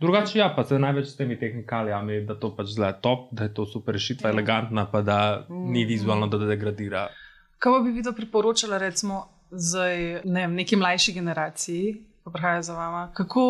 Drugače, 0.01 0.39
ja, 0.39 0.49
pa 0.49 0.65
se 0.65 0.79
največ 0.79 1.07
s 1.07 1.17
temi 1.17 1.37
tehnikalijami, 1.37 2.21
da 2.23 2.35
to 2.37 2.51
pač 2.51 2.67
zelo 2.69 2.93
top, 2.95 3.29
da 3.33 3.45
je 3.45 3.53
to 3.53 3.67
super 3.67 3.95
rešitva, 3.95 4.29
Ja. 4.29 4.33
elegantna, 4.33 4.87
pa 4.87 5.03
da 5.03 5.19
ni 5.51 5.81
Mhm. 5.81 5.89
vizualno, 5.89 6.27
da 6.29 6.39
degradira. 6.41 7.09
Kaj 7.59 7.81
bi 7.81 7.91
vi 7.91 8.03
to 8.03 8.13
priporočala, 8.13 8.79
recimo, 8.79 9.23
zdaj, 9.53 9.97
ne 10.25 10.41
vem, 10.41 10.55
neki 10.55 10.77
mlajši 10.77 11.13
generaciji, 11.13 11.85
ki 12.21 12.31
prihaja 12.33 12.63
za 12.63 12.75
vama? 12.75 13.11
Kako 13.13 13.43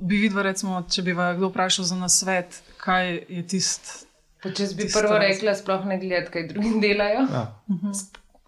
bi 0.00 0.16
videla, 0.18 0.42
recimo, 0.42 0.82
če 0.84 1.02
bi 1.02 1.12
vas 1.12 1.36
kdo 1.36 1.48
vprašal 1.48 1.84
za 1.84 1.96
nasvet, 1.96 2.48
kaj 2.76 3.04
je 3.28 3.42
tisto? 3.44 4.06
Pa 4.42 4.50
če 4.50 4.68
bi 4.76 4.86
Tisto 4.88 5.00
prvo 5.00 5.18
rekla, 5.22 5.54
sploh 5.54 5.84
ne 5.86 5.98
gledati, 6.02 6.32
kaj 6.34 6.48
drugi 6.50 6.72
delajo. 6.84 7.26
Ja. 7.30 7.44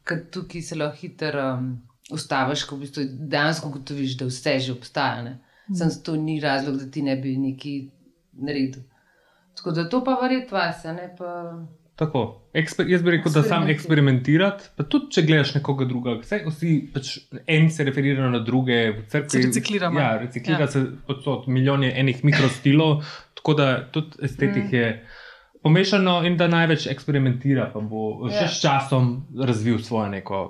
Ker 0.05 0.25
tukaj 0.35 0.63
se 0.67 0.77
lahko 0.77 0.99
hitro 1.01 1.45
um, 1.55 1.69
ustaviš, 2.13 2.67
ko 2.69 2.77
v 2.77 2.85
bistvu 2.85 3.05
dejansko 3.31 3.71
gotoviš, 3.79 4.19
da 4.21 4.29
vse 4.29 4.59
že 4.67 4.75
obstaja. 4.75 5.23
Ne? 5.23 5.39
Sem 5.73 5.93
to 6.05 6.17
ni 6.21 6.41
razlog, 6.43 6.77
da 6.83 6.91
ti 6.91 7.03
ne 7.03 7.15
bi 7.17 7.37
nekaj 7.41 7.79
naredil. 8.45 8.83
Tako 9.57 9.71
da 9.71 9.89
to 9.89 10.03
pa 10.05 10.19
verjetno 10.21 10.59
vas, 10.59 10.85
a 10.85 10.93
ne 10.93 11.09
pa. 11.19 11.31
Tako. 11.97 12.25
Eksper, 12.55 12.89
jaz 12.91 13.03
bi 13.07 13.11
rekel, 13.15 13.33
da 13.33 13.43
sam 13.47 13.69
eksperimentirati, 13.71 14.73
pa 14.77 14.83
tudi 14.91 15.15
če 15.15 15.23
gledaš 15.27 15.55
nekoga 15.55 15.87
drugega. 15.87 16.21
Vse, 16.23 16.41
vsi, 16.47 16.73
pač, 16.95 17.13
eni 17.47 17.71
se 17.71 17.87
reciklirajo 17.87 18.31
na 18.35 18.41
druge, 18.47 18.79
v 18.97 19.05
cerkvi. 19.11 19.45
Recikliramo. 19.47 20.01
Ja, 20.03 20.17
reciklira 20.19 20.67
Ja. 20.67 20.67
ja. 20.67 20.71
se 20.71 20.83
od 21.31 21.49
milijonov 21.49 21.95
enih 21.95 22.25
mikrostilov, 22.27 23.05
tako 23.39 23.55
da 23.59 23.69
tudi 23.95 24.27
estetik 24.27 24.65
Mm. 24.65 24.75
je 24.75 24.89
pomešano 25.65 26.19
in 26.29 26.37
da 26.37 26.49
največ 26.49 26.87
eksperimentira, 26.93 27.71
pa 27.73 27.81
bo 27.81 28.29
še 28.29 28.45
Ja. 28.45 28.49
s 28.49 28.61
časom 28.61 29.09
razvil 29.39 29.79
svojo 29.81 30.09
neko 30.09 30.43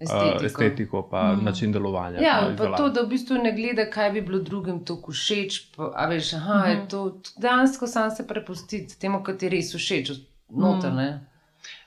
Estetiko. 0.00 0.36
uh, 0.36 0.44
estetiko, 0.44 1.02
pa 1.10 1.22
Mm. 1.22 1.38
mm. 1.40 1.44
način 1.44 1.72
delovanja. 1.72 2.18
Ja, 2.20 2.34
pa 2.40 2.46
pa 2.46 2.50
izdelave. 2.52 2.76
to, 2.76 2.88
da 2.90 3.00
v 3.02 3.08
bistvu 3.08 3.38
ne 3.42 3.52
gleda, 3.52 3.90
kaj 3.90 4.10
bi 4.12 4.20
bilo 4.20 4.38
drugim 4.38 4.84
tako 4.84 5.12
všeč. 5.12 5.60
Pa, 5.76 5.92
a 5.94 6.06
veš, 6.06 6.32
aha, 6.34 6.54
uh 6.54 6.60
-huh. 6.60 6.72
Mhm. 6.72 6.80
je 6.82 6.88
to 6.88 7.00
dejansko 7.36 7.86
sam 7.86 8.10
se 8.10 8.26
prepustiti 8.26 8.98
temu, 9.00 9.22
kar 9.22 9.36
ti 9.36 9.48
res 9.48 9.74
všeč, 9.74 10.10
noter. 10.50 10.90
Mhm. 10.90 10.96
Ne? 10.96 11.26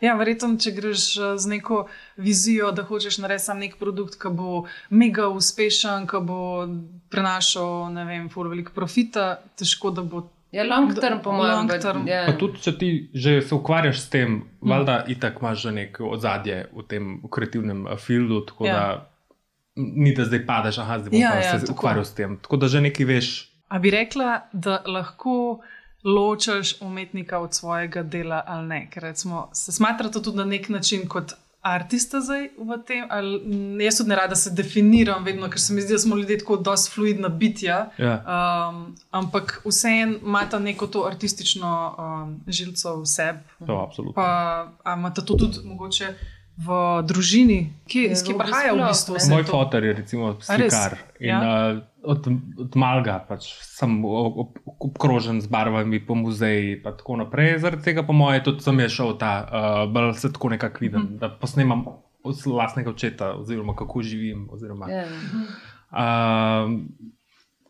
Ja, 0.01 0.15
verjetno, 0.15 0.57
če 0.57 0.71
greš 0.71 1.17
eh, 1.17 1.37
z 1.37 1.45
neko 1.47 1.87
vizijo, 2.17 2.71
da 2.71 2.83
hočeš 2.83 3.17
narediti 3.17 3.45
sam 3.45 3.59
nek 3.59 3.77
produkt, 3.79 4.15
ki 4.21 4.29
bo 4.31 4.63
mega 4.89 5.27
uspešen, 5.27 6.07
ki 6.07 6.17
bo 6.21 6.67
prenašal, 7.09 7.93
ne 7.93 8.05
vem, 8.05 8.29
veliko 8.35 8.71
profita, 8.75 9.39
težko 9.55 9.91
da 9.91 10.01
bo. 10.03 10.29
Ja, 10.51 10.63
long 10.65 10.89
term, 10.91 11.19
po 11.19 11.31
mojem, 11.31 11.53
Long 11.53 11.69
pa- 11.69 11.77
term. 11.79 12.07
Ja. 12.07 12.23
Pa 12.25 12.33
tudi, 12.33 12.57
če 12.59 12.71
ti 12.73 12.87
že 13.13 13.41
se 13.41 13.55
ukvarjaš 13.55 13.99
s 13.99 14.09
tem, 14.09 14.39
valjda 14.61 15.03
itak 15.07 15.37
imaš 15.37 15.61
že 15.61 15.71
neko 15.73 16.09
ozadje 16.09 16.67
v 16.73 16.83
tem 16.83 17.03
kreativnem 17.23 17.87
eh, 17.87 17.97
fieldu, 17.97 18.41
tako 18.43 18.65
Ja. 18.65 18.69
ja. 18.69 18.79
da 18.79 19.05
ni 19.75 20.13
da 20.13 20.25
zdaj 20.25 20.45
padeš, 20.45 20.77
aha, 20.77 20.99
zdaj 20.99 21.09
bom 21.09 21.19
Ja, 21.19 21.29
ja, 21.31 21.43
ja, 21.43 21.51
se 21.53 21.65
tako. 21.65 21.73
ukvarjal 21.73 22.05
s 22.05 22.13
tem. 22.13 22.37
Tako 22.37 22.57
da 22.57 22.67
že 22.67 22.81
nekaj 22.81 23.05
veš. 23.05 23.27
A 23.67 23.77
bi 23.77 23.91
rekla, 23.91 24.29
da 24.51 24.83
lahko 24.87 25.59
ločaš 26.03 26.81
umetnika 26.81 27.39
od 27.39 27.53
svojega 27.53 28.03
dela 28.03 28.43
ali 28.45 28.67
ne? 28.67 28.87
Ker 28.89 29.03
recimo, 29.03 29.49
se 29.53 29.71
smatra 29.71 30.09
to 30.09 30.19
tudi 30.19 30.37
na 30.37 30.45
nek 30.45 30.69
način 30.69 31.07
kot 31.07 31.33
artista 31.61 32.21
zdaj 32.21 32.49
v 32.57 32.77
tem. 32.87 33.05
Ali, 33.09 33.41
m, 33.45 33.81
jaz 33.81 33.97
tudi 33.97 34.09
ne 34.09 34.15
rada 34.15 34.35
se 34.35 34.51
definiram, 34.51 35.23
vedno, 35.23 35.49
ker 35.49 35.59
se 35.59 35.73
mi 35.73 35.81
zdi, 35.81 35.93
da 35.93 35.99
smo 35.99 36.15
ljudje 36.15 36.37
tako 36.37 36.57
dosti 36.57 36.91
fluidna 36.91 37.29
bitja. 37.29 37.89
Ja. 37.97 38.15
Um, 38.69 38.95
ampak 39.11 39.61
vseeno 39.65 40.17
imata 40.23 40.59
neko 40.59 40.87
to 40.87 41.05
artistično 41.07 41.95
um, 41.97 42.39
žilco 42.47 42.95
v 43.01 43.05
sebi. 43.05 43.39
To, 43.67 43.79
absolutno. 43.87 44.13
Pa 44.13 44.27
a 44.83 44.93
imate 44.93 45.25
to 45.25 45.33
tudi 45.35 45.57
mogoče 45.63 46.13
v 46.59 46.75
družini, 47.07 47.73
ki, 47.87 48.01
Ja, 48.11 48.15
v 48.19 48.37
prihaja 48.37 48.73
v 48.75 48.87
bistvu 48.87 49.15
Moj 49.31 49.43
fotor 49.47 49.83
je 49.83 49.93
recimo 49.93 50.33
res? 50.35 50.43
slikar 50.45 50.97
in 51.19 51.29
Ja. 51.29 51.39
ja. 51.43 51.71
uh, 51.71 51.88
od, 52.03 52.27
od 52.57 52.75
malega 52.75 53.19
pač 53.21 53.43
sem 53.61 53.99
ob- 54.01 54.53
obkrožen 54.79 55.41
z 55.41 55.47
barvami 55.47 55.99
po 55.99 56.15
muzeji 56.15 56.71
in 56.73 56.83
tako 56.83 57.15
naprej. 57.17 57.59
Zaradi 57.59 57.83
tega, 57.83 58.03
po 58.03 58.13
mojem, 58.13 58.43
tudi 58.43 58.61
sem 58.61 58.79
je 58.79 58.89
šel 58.89 59.17
ta, 59.17 59.33
uh, 59.41 59.49
bolj 59.89 60.13
se 60.15 60.31
tako 60.31 60.49
nekako 60.49 60.77
vidim, 60.81 61.01
Mhm. 61.01 61.17
da 61.17 61.29
posnemam 61.31 61.85
od 62.23 62.35
lastnega 62.47 62.89
očeta, 62.89 63.33
oziroma 63.33 63.75
kako 63.75 64.01
živim. 64.03 64.47
Oziroma, 64.51 64.89
Ja. 64.89 65.05
Uh, 65.91 66.71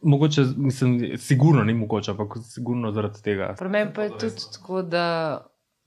mogoče, 0.01 0.43
mislim, 0.57 0.91
sigurno 1.17 1.63
ni 1.63 1.73
mogoče, 1.75 2.11
ampak 2.11 2.27
sigurno 2.45 2.91
zaradi 2.91 3.21
tega. 3.21 3.55
Pri 3.57 3.69
meni 3.69 3.91
pa 3.93 4.03
je 4.03 4.09
tudi 4.11 4.45
tako, 4.53 4.81
da 4.83 5.05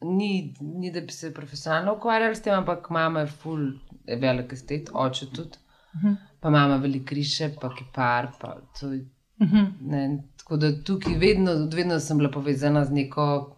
ni, 0.02 0.30
ni 0.60 0.90
da 0.90 1.00
bi 1.00 1.12
se 1.12 1.34
profesionalno 1.34 1.94
ukvarjali 1.94 2.34
s 2.34 2.42
tem, 2.42 2.54
ampak 2.54 2.90
mama 2.90 3.20
je 3.20 3.26
ful, 3.28 3.60
je 4.06 4.16
velik 4.18 4.52
estet, 4.52 4.90
oče 4.94 5.26
tudi. 5.28 5.58
Mhm. 5.94 6.12
Pa 6.40 6.50
mama 6.50 6.76
veliko 6.76 7.14
riše, 7.14 7.54
pa 7.56 7.70
kipar. 7.70 8.28
Pa 8.40 8.48
to, 8.72 8.88
je- 8.88 9.06
Mhm. 9.38 9.64
ne, 9.82 10.02
tako 10.36 10.56
da 10.56 10.82
tukaj 10.82 11.14
vedno, 11.16 11.52
vedno 11.68 12.00
sem 12.00 12.18
bila 12.18 12.30
povezana 12.30 12.84
z 12.84 12.90
neko 12.92 13.56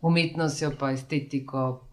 umetnostjo, 0.00 0.72
pa 0.78 0.90
estetiko. 0.90 1.88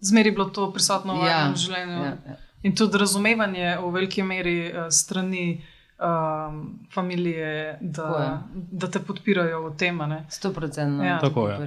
Zmeri 0.00 0.28
je 0.28 0.32
bilo 0.32 0.44
to 0.46 0.72
prisotno 0.72 1.14
v 1.14 1.18
Ja, 1.18 1.38
vašem 1.38 1.54
življenju. 1.56 1.92
Ja, 1.94 2.16
ja. 2.26 2.36
In 2.62 2.74
tudi 2.74 2.98
razumevanje 2.98 3.76
v 3.78 3.90
veliki 3.90 4.22
meri 4.22 4.54
uh, 4.68 4.86
strani 4.90 5.62
um, 5.98 6.58
familije, 6.88 7.50
da, 7.82 8.42
da 8.72 8.86
te 8.88 8.98
podpirajo 9.00 9.62
v 9.62 9.76
tem. 9.76 10.00
a 10.00 10.06
ne. 10.06 10.24
Sto 10.30 10.50
procentno. 10.50 11.04
Ja. 11.04 11.18
Tako 11.18 11.48
je. 11.48 11.56
Pa 11.56 11.66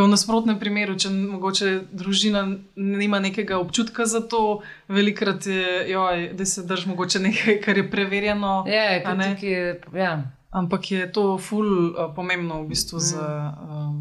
res. 0.00 0.06
v 0.06 0.08
nasprotnem 0.08 0.58
primeru, 0.58 0.94
če 0.96 1.10
mogoče 1.10 1.72
družina 1.92 2.46
nima 2.76 3.20
nekega 3.20 3.58
občutka 3.60 4.06
za 4.08 4.22
to, 4.24 4.62
velikrat 4.88 5.46
je, 5.46 5.90
joj, 5.92 6.30
da 6.38 6.46
se 6.48 6.64
drži 6.64 6.88
mogoče 6.88 7.20
nekaj, 7.20 7.58
kar 7.64 7.76
je 7.76 7.84
preverjeno. 7.90 8.62
Je, 8.66 9.02
a 9.04 9.14
ne? 9.14 9.36
je, 9.40 9.80
ja. 9.94 10.14
Ampak 10.50 10.90
je 10.90 11.04
to 11.12 11.36
ful 11.38 11.68
uh, 11.92 12.08
pomembno 12.16 12.62
v 12.62 12.72
bistvu 12.72 12.96
mm. 12.96 13.04
za, 13.04 13.28
um, 13.68 14.00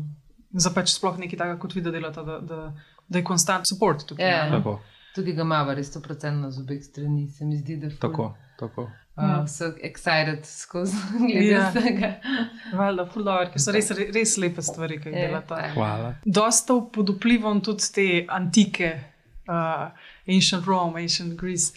za 0.51 0.71
pač 0.75 0.95
sploh 0.95 1.19
nekaj 1.19 1.39
takega, 1.39 1.60
kot 1.60 1.75
vi 1.75 1.84
da 1.84 1.91
delate, 1.91 2.23
da, 2.27 2.39
da, 2.39 2.63
da 3.08 3.19
je 3.19 3.27
konstant 3.27 3.67
support 3.67 4.08
tukaj. 4.08 4.27
Ja. 4.27 4.41
a 4.47 4.49
ne? 4.49 4.60
Tako, 4.60 4.80
Tukaj 5.12 5.34
ga 5.36 5.43
ima 5.43 5.60
res 5.75 5.91
100% 5.91 6.49
z 6.56 6.62
obeh 6.63 6.84
strani, 6.84 7.25
se 7.27 7.45
mi 7.45 7.58
zdi, 7.60 7.75
da 7.82 7.89
ful, 7.91 7.99
tako, 7.99 8.30
tako. 8.60 8.88
Uh, 9.17 9.45
so 9.45 9.74
excited 9.82 10.45
skozi 10.47 10.95
glede 11.19 11.45
Ja. 11.45 11.65
vsega. 11.69 12.13
Valjda, 12.74 13.06
ful 13.06 13.24
dobro, 13.24 13.50
ker 13.52 13.60
so 13.60 13.71
res, 13.71 13.91
res 13.91 14.38
lepe 14.38 14.62
stvari, 14.62 14.97
ki 14.97 15.10
jih 15.10 15.17
Ja, 15.17 15.28
delate. 15.28 15.47
tak. 15.50 15.74
Hvala. 15.74 16.13
Dosta 16.26 16.78
pod 16.93 17.10
vplivom 17.10 17.60
tudi 17.62 17.89
te 17.93 18.06
antike, 18.30 18.93
uh, 19.45 19.89
ancient 20.28 20.65
Rome, 20.65 21.02
ancient 21.02 21.36
Greece. 21.36 21.74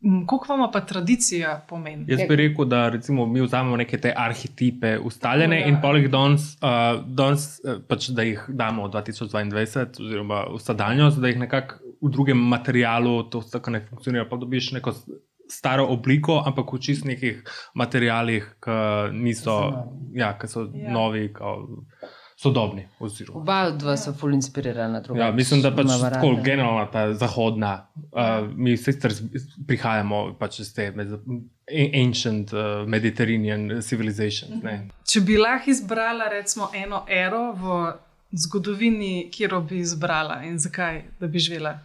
Koliko 0.00 0.46
vam 0.48 0.70
pa 0.72 0.80
tradicija 0.80 1.58
pomeni? 1.68 2.06
Jaz 2.08 2.22
bi 2.24 2.36
rekel, 2.36 2.64
da 2.64 2.88
recimo, 2.88 3.26
mi 3.26 3.42
vzamemo 3.42 3.76
neke 3.76 3.98
te 3.98 4.14
arhetipe 4.16 4.94
ustaljene 4.98 5.58
Ja. 5.60 5.66
in 5.66 5.76
poleg 5.82 6.08
danes, 6.08 6.54
uh, 6.56 7.04
danes 7.06 7.60
uh, 7.60 7.76
pač, 7.84 8.08
da 8.08 8.22
jih 8.22 8.40
damo 8.48 8.86
v 8.86 8.90
2022, 8.92 10.00
oziroma 10.00 10.46
v 10.48 10.58
sedanjost, 10.58 11.20
da 11.20 11.28
jih 11.28 11.38
nekako 11.38 11.74
v 12.00 12.10
drugem 12.10 12.38
materialu, 12.48 13.22
to 13.24 13.42
tako 13.42 13.70
ne 13.70 13.80
funkcionira, 13.82 14.24
pa 14.24 14.36
dobiš 14.36 14.72
neko 14.72 14.96
staro 15.50 15.86
obliko, 15.86 16.42
ampak 16.46 16.72
v 16.72 16.78
čist 16.80 17.04
nekih 17.04 17.42
materialih, 17.74 18.46
ki 18.62 18.78
niso, 19.14 19.58
ja, 20.14 20.32
ki 20.38 20.46
so 20.48 20.68
Ja. 20.70 20.92
novi, 20.92 21.32
kao, 21.32 21.66
sodobni. 22.36 22.86
Oziroma. 22.98 23.40
Oba 23.40 23.70
dva 23.70 23.96
so 23.96 24.12
ful 24.12 24.32
inspirirana 24.32 25.00
druga. 25.00 25.20
Ja, 25.20 25.32
mislim, 25.32 25.60
da 25.60 25.70
pač 25.70 25.86
tako 26.00 26.30
generalna 26.44 26.86
ta 26.86 27.02
zahodna, 27.14 27.72
uh, 28.12 28.48
mi 28.56 28.76
sicer 28.76 29.12
prihajamo 29.66 30.36
pač 30.38 30.60
iz 30.60 30.70
te 30.74 30.90
med- 30.90 31.18
ancient 31.94 32.52
uh, 32.52 32.60
Mediterranean 32.88 33.82
civilizations. 33.82 34.62
ne. 34.62 34.88
Če 35.04 35.20
bi 35.20 35.36
lahko 35.36 35.70
izbrala 35.70 36.30
recimo 36.32 36.70
eno 36.74 37.04
ero 37.08 37.52
v 37.52 37.92
zgodovini, 38.32 39.28
kjer 39.30 39.60
bi 39.60 39.78
izbrala 39.78 40.42
in 40.44 40.58
zakaj, 40.58 41.02
da 41.20 41.26
bi 41.26 41.38
živela? 41.38 41.78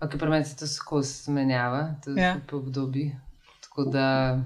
Okay, 0.00 0.18
pri 0.18 0.28
meni 0.28 0.44
se 0.44 0.56
to 0.56 0.66
skozi 0.66 1.30
menjava, 1.32 1.94
to 2.04 2.10
je 2.10 2.22
Ja. 2.22 2.34
skupaj 2.36 2.58
obdobje. 2.58 3.20
Tako 3.60 3.84
da 3.84 4.38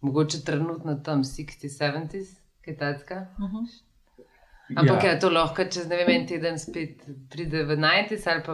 mogoče 0.00 0.44
trenutno 0.44 0.94
tam 0.94 1.22
60-70s, 1.24 2.36
kaj 2.64 2.76
takega. 2.76 3.26
Ampak 4.76 5.04
ja. 5.04 5.10
ja, 5.10 5.18
to 5.18 5.30
lahko 5.30 5.64
čez 5.64 5.88
ne 5.88 5.96
vem, 5.96 6.10
en 6.20 6.26
teden 6.26 6.58
spet 6.58 7.02
pride 7.30 7.64
v 7.64 7.76
90s 7.76 8.28
ali 8.30 8.42
pa, 8.46 8.52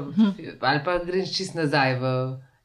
ali 0.69 0.81
pa 0.85 0.99
greš 1.05 1.35
čist 1.37 1.55
nazaj 1.55 1.99
v 2.01 2.13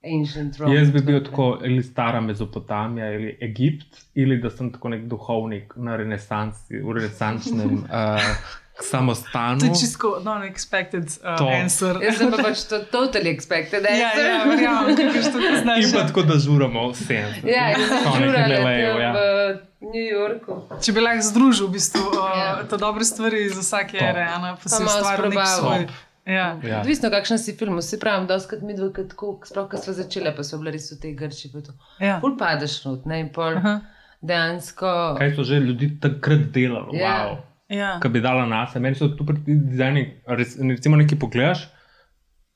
Ancient 0.04 0.58
Rome. 0.58 0.76
Jaz 0.76 0.91
bi 0.91 1.02
bil 1.02 1.20
tako 1.24 1.60
ali 1.63 1.84
stara 1.84 2.22
Mezopotamija 2.22 3.06
ali 3.06 3.38
Egipt, 3.41 4.00
ali 4.17 4.39
da 4.41 4.50
sem 4.50 4.72
tako 4.72 4.89
nek 4.89 5.04
duhovnik 5.10 5.74
na 5.76 5.96
renesansi, 5.96 6.80
v 6.80 6.96
renesančnem 6.98 7.76
uh, 7.84 8.32
samostanu. 8.84 9.60
To 9.60 9.65
je 9.65 9.76
čisto 9.80 10.20
non-expected 10.24 11.06
uh, 11.24 11.38
To. 11.38 11.48
answer. 11.48 11.98
Jaz 12.04 12.17
sem 12.17 12.32
pa 12.32 12.38
pač 12.38 12.63
to 12.70 12.80
totally 12.91 13.30
expected. 13.30 13.84
Ja, 13.84 14.12
answer. 14.12 14.26
ja, 14.26 14.44
verjamem, 14.46 14.96
ker 14.98 15.24
to 15.24 15.39
poznaš. 15.39 15.84
In 15.86 15.91
pa 15.91 16.06
tako, 16.08 16.22
da 16.22 16.36
žuramo 16.39 16.89
vse. 16.91 17.20
Ja, 17.46 17.74
tam 18.04 18.24
ja. 18.24 19.12
v 19.13 19.72
New 19.82 20.06
Yorku. 20.06 20.62
Če 20.82 20.94
bi 20.94 21.02
lahko 21.02 21.26
združil 21.26 21.67
v 21.67 21.74
bistvu 21.78 22.06
uh, 22.13 22.32
Ja. 22.38 22.50
te 22.70 22.78
dobre 22.78 23.06
stvari 23.06 23.46
iz 23.50 23.58
vsake 23.58 23.98
ere, 23.98 24.26
a 24.30 24.38
ne, 24.41 24.56
pa 24.62 24.70
si 24.70 24.84
ustvaril 24.84 25.34
nek 25.34 25.48
svoj. 25.58 25.86
Ja. 26.26 26.60
Ja. 26.62 26.80
Odvisno, 26.80 27.10
kakšen 27.10 27.39
si 27.41 27.56
film. 27.58 27.80
Vsi 27.82 27.98
pravim, 28.00 28.28
da 28.30 28.38
skrat 28.39 28.62
mi 28.62 28.76
dve, 28.78 28.91
tako, 28.94 29.39
sploh, 29.46 29.65
ko 29.72 29.78
smo 29.82 29.94
začeli, 29.98 30.30
pa 30.38 30.46
so 30.46 30.60
bili 30.62 30.76
res 30.78 30.91
v 30.94 31.00
tej 31.02 31.15
Grči. 31.17 31.50
pa 31.50 31.65
to. 31.65 31.74
Ja. 31.98 32.20
Pol 32.22 32.38
padeš 32.38 32.84
not, 32.86 33.08
ne, 33.10 33.24
in 33.26 33.32
pol 33.34 33.58
Aha. 33.58 33.80
dejansko. 34.22 35.17
Kaj 35.17 35.34
so 35.36 35.44
že 35.44 35.60
ljudi 35.60 35.98
takrat 36.00 36.52
delali? 36.54 37.02
Ja. 37.02 37.15
Wow. 37.26 37.51
Ja. 37.71 37.99
ki 37.99 38.10
bi 38.10 38.19
dala 38.19 38.43
na 38.45 38.65
sebe. 38.67 38.79
Meni 38.81 38.95
so 38.95 39.07
tu 39.10 39.23
pri 39.23 39.38
dizajni, 39.47 40.01
recimo, 40.27 40.97
nekaj 40.97 41.19
pogledaš. 41.19 41.69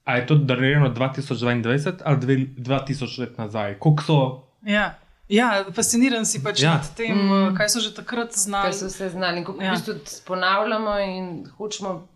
A 0.04 0.18
je 0.18 0.26
to 0.28 0.36
narejeno 0.38 0.90
2022 0.90 1.64
ali 2.04 2.18
dve- 2.18 2.48
2000 2.58 3.20
let 3.20 3.38
nazaj? 3.38 3.78
Koliko 3.80 4.04
so 4.04 4.18
Ja. 4.64 4.94
ja, 5.30 5.48
fasciniran 5.72 6.26
si 6.26 6.44
pač 6.44 6.62
Ja. 6.62 6.74
nad 6.74 6.96
tem, 6.96 7.16
mm. 7.18 7.56
kaj 7.56 7.70
so 7.70 7.80
že 7.80 7.94
takrat 7.96 8.34
znali. 8.34 8.64
Kaj 8.64 8.74
so 8.74 8.86
vse 8.86 9.10
znali. 9.10 9.42
Kako 9.42 9.62
Ja. 9.62 9.72
v 9.72 9.76
bistvu 9.76 9.94
ponavljamo 10.28 11.00
in 11.00 11.26
hočemo 11.50 12.08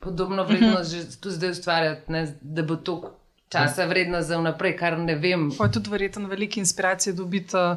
podobno 0.00 0.44
vrednost 0.44 0.90
že 0.90 1.20
tu 1.20 1.30
zdaj 1.30 1.50
ustvarjati, 1.50 2.06
ne, 2.08 2.22
da 2.40 2.62
bo 2.62 2.76
to 2.76 3.18
časa 3.48 3.84
vredno 3.84 4.22
za 4.22 4.38
vnaprej, 4.38 4.76
kar 4.76 4.98
ne 4.98 5.14
vem. 5.14 5.50
Pa 5.58 5.64
je 5.64 5.72
tudi 5.72 5.90
verjetno 5.90 6.28
velike 6.28 6.60
inspiracije 6.60 7.12
dobiti 7.12 7.56
uh, 7.56 7.76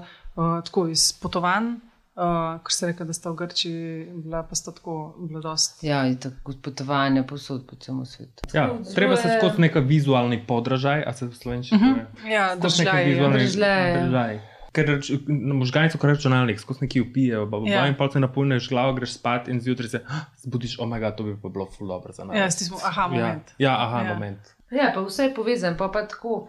tako 0.61 0.87
iz 0.87 1.13
potovanj, 1.13 1.75
uh, 2.17 2.23
ker 2.59 2.71
ste 2.71 2.87
rekli, 2.87 3.05
da 3.05 3.13
ste 3.13 3.29
v 3.29 3.35
Grčiji, 3.35 3.83
bila 4.17 4.43
pa 4.43 4.55
sta 4.55 4.71
tako, 4.71 4.95
bila 5.19 5.41
dost. 5.41 5.83
Ja, 5.83 6.05
in 6.05 6.17
tako 6.17 6.53
potovanja 6.59 7.23
povsod 7.23 7.65
po 7.65 7.75
celem 7.77 8.05
svetu. 8.05 8.47
Ja, 8.53 8.65
treba 8.89 9.15
se 9.15 9.29
skozi 9.33 9.61
neki 9.61 9.79
vizualni 9.81 10.39
podražaj, 10.41 11.03
a 11.03 11.13
se 11.13 11.25
v 11.25 11.33
slovenščini 11.33 11.77
Mhm. 11.77 11.93
pove? 11.93 12.29
Ja, 12.29 12.45
neki 12.49 12.61
držaj. 12.63 13.03
vizualni 13.05 13.39
Držljaj, 13.39 13.91
ja. 13.91 14.03
držaj. 14.03 14.39
Ker 14.73 14.89
možgani 15.53 15.87
so 15.87 15.97
kot 15.97 16.09
računalnik, 16.09 16.59
skozi 16.59 16.81
neki 16.81 17.01
upijejo, 17.01 17.45
pa 17.45 17.57
Ja. 17.59 17.73
ja. 17.73 17.87
in 17.87 17.95
pa 17.95 18.09
se 18.09 18.19
napolniš 18.19 18.69
glavo, 18.69 18.93
greš 18.93 19.13
spat 19.13 19.47
in 19.47 19.61
zjutraj 19.61 19.89
se 19.89 20.01
"Ah, 20.05 20.25
zbudiš, 20.37 20.79
omega, 20.79 21.11
to 21.11 21.23
bi 21.23 21.37
pa 21.37 21.49
bilo 21.49 21.65
ful 21.67 21.87
dobro 21.87 22.11
za 22.11 22.23
nas. 22.23 22.35
Ja, 22.35 22.51
stismo, 22.51 22.77
aha, 22.83 23.07
moment. 23.07 23.53
Ja, 23.57 23.69
ja 23.69 23.77
aha, 23.79 23.97
Ja. 23.97 24.03
ja. 24.03 24.13
moment. 24.13 24.39
Ja, 24.71 24.91
pa 24.91 25.01
vse 25.01 25.23
je 25.23 25.33
povezano, 25.33 25.77
pa, 25.77 25.87
pa 25.89 26.03
tako. 26.03 26.47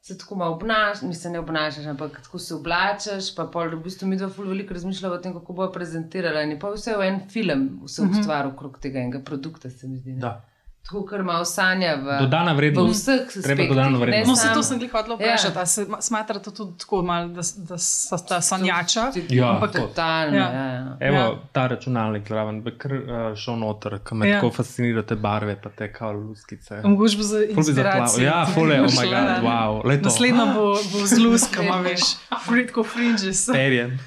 Se 0.00 0.18
tako 0.18 0.34
malo 0.34 0.54
obnašaš, 0.54 1.02
mislim, 1.02 1.32
ne 1.32 1.38
obnašaš, 1.38 1.86
ampak 1.86 2.20
tako 2.22 2.38
se 2.38 2.54
oblačaš. 2.54 3.34
Pa 3.34 3.44
pol, 3.46 3.68
v 3.70 3.82
bistvu 3.82 4.06
mi 4.06 4.16
dva 4.16 4.28
ful 4.28 4.46
veliko 4.46 4.74
razmišljamo 4.74 5.14
o 5.14 5.18
tem, 5.18 5.32
kako 5.34 5.52
bo 5.52 5.66
prezentirala. 5.70 6.42
In 6.42 6.50
je 6.50 6.58
pa 6.58 6.70
vse 6.70 6.94
v 6.94 7.02
en 7.04 7.20
film, 7.28 7.80
vse 7.84 8.02
Mhm. 8.02 8.10
ustvaril 8.12 8.50
okrog 8.50 8.78
tega 8.78 8.98
enega 8.98 9.20
produkta, 9.20 9.70
se 9.70 9.88
mi 9.88 9.98
zdi. 9.98 10.12
ne. 10.12 10.20
Da. 10.20 10.44
Tako, 10.88 11.02
kar 11.04 11.22
malo 11.22 11.44
sanja 11.44 11.96
v, 11.96 12.14
Dodana 12.20 12.52
v 12.52 12.56
vrednost. 12.56 13.02
vseh 13.02 13.20
Treba 13.24 13.40
aspektih. 13.42 13.68
dodano 13.68 13.90
ne 13.90 13.98
vrednost. 13.98 14.28
No, 14.28 14.36
se 14.38 14.54
to 14.54 14.62
sem 14.62 14.80
jih 14.80 14.90
hotel 14.90 15.10
Ja. 15.10 15.16
vprašati. 15.18 15.58
Ja. 15.58 15.66
Se 15.66 15.84
ma- 15.84 16.00
smatrate 16.00 16.50
tudi 16.50 16.78
tako, 16.78 17.02
mal, 17.02 17.28
da, 17.28 17.40
da 17.58 17.76
so 17.78 18.16
ta 18.18 18.40
sanjača? 18.40 19.02
Ja, 19.28 19.44
Ampak- 19.50 19.72
to. 19.72 19.78
Totalno, 19.80 20.36
Ja. 20.36 20.44
ja. 20.44 20.50
Ja, 20.54 20.72
ja. 20.72 20.96
Evo, 21.00 21.16
Ja. 21.16 21.22
ja. 21.22 21.34
ta 21.52 21.66
računalnik, 21.66 22.26
zraven, 22.26 22.62
bi 22.62 22.72
kar 22.72 22.92
uh, 22.94 23.02
šel 23.36 23.56
noter, 23.56 23.98
ki 24.00 24.14
me 24.14 24.24
Ja. 24.24 24.30
ja. 24.30 24.40
tako 24.40 24.50
fascinira, 24.52 25.02
te 25.02 25.14
barve, 25.16 25.56
pa 25.56 25.68
te 25.70 25.92
kao 25.92 26.12
luskice. 26.14 26.80
Mogoče 26.84 27.16
bo 27.16 27.22
za 27.24 27.38
inspiracijo. 27.46 28.24
Ja, 28.24 28.46
fule, 28.46 28.80
oh 28.80 28.86
my 28.86 29.06
god, 29.06 29.44
wow, 29.44 29.84
leto. 29.84 30.04
Naslednja 30.04 30.44
bo, 30.46 30.64
bo 30.92 31.06
z 31.06 31.18
luskama, 31.18 31.80
veš, 31.84 32.00
fritko 32.40 32.82
fringes. 32.84 33.44
Serien. 33.44 33.98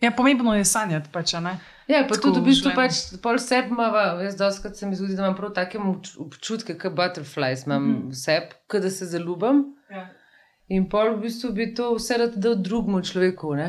Ja, 0.00 0.10
pomembno 0.10 0.54
je 0.54 0.64
sanjati, 0.66 1.08
pač, 1.10 1.34
a 1.34 1.40
ne? 1.40 1.58
Ja, 1.90 2.04
pa 2.06 2.14
Tako 2.14 2.28
tudi 2.28 2.40
v 2.40 2.46
bistvu 2.46 2.70
življenje. 2.70 2.76
pač 2.78 3.20
pol 3.24 3.38
sebe 3.42 3.74
imamo, 3.74 4.22
jaz 4.22 4.36
doskrat 4.38 4.78
se 4.78 4.86
mi 4.86 4.98
zdi, 4.98 5.14
da 5.18 5.24
imam 5.24 5.36
prav 5.38 5.50
take 5.56 5.78
obč- 5.78 6.14
občutke, 6.22 6.76
kot 6.78 6.94
butterflies 6.94 7.66
imam 7.66 7.82
mm 7.82 7.94
-hmm. 7.96 8.10
vse, 8.14 8.36
kot 8.70 8.82
da 8.82 8.90
se 8.90 9.06
zaljubim. 9.06 9.64
Ja. 9.90 10.06
In 10.68 10.88
pol 10.88 11.16
v 11.16 11.22
bistvu 11.26 11.52
bi 11.52 11.74
to 11.74 11.94
vse 11.96 12.18
rad 12.18 12.36
dal 12.36 12.54
drugemu 12.54 13.02
človeku, 13.02 13.54
ne? 13.58 13.68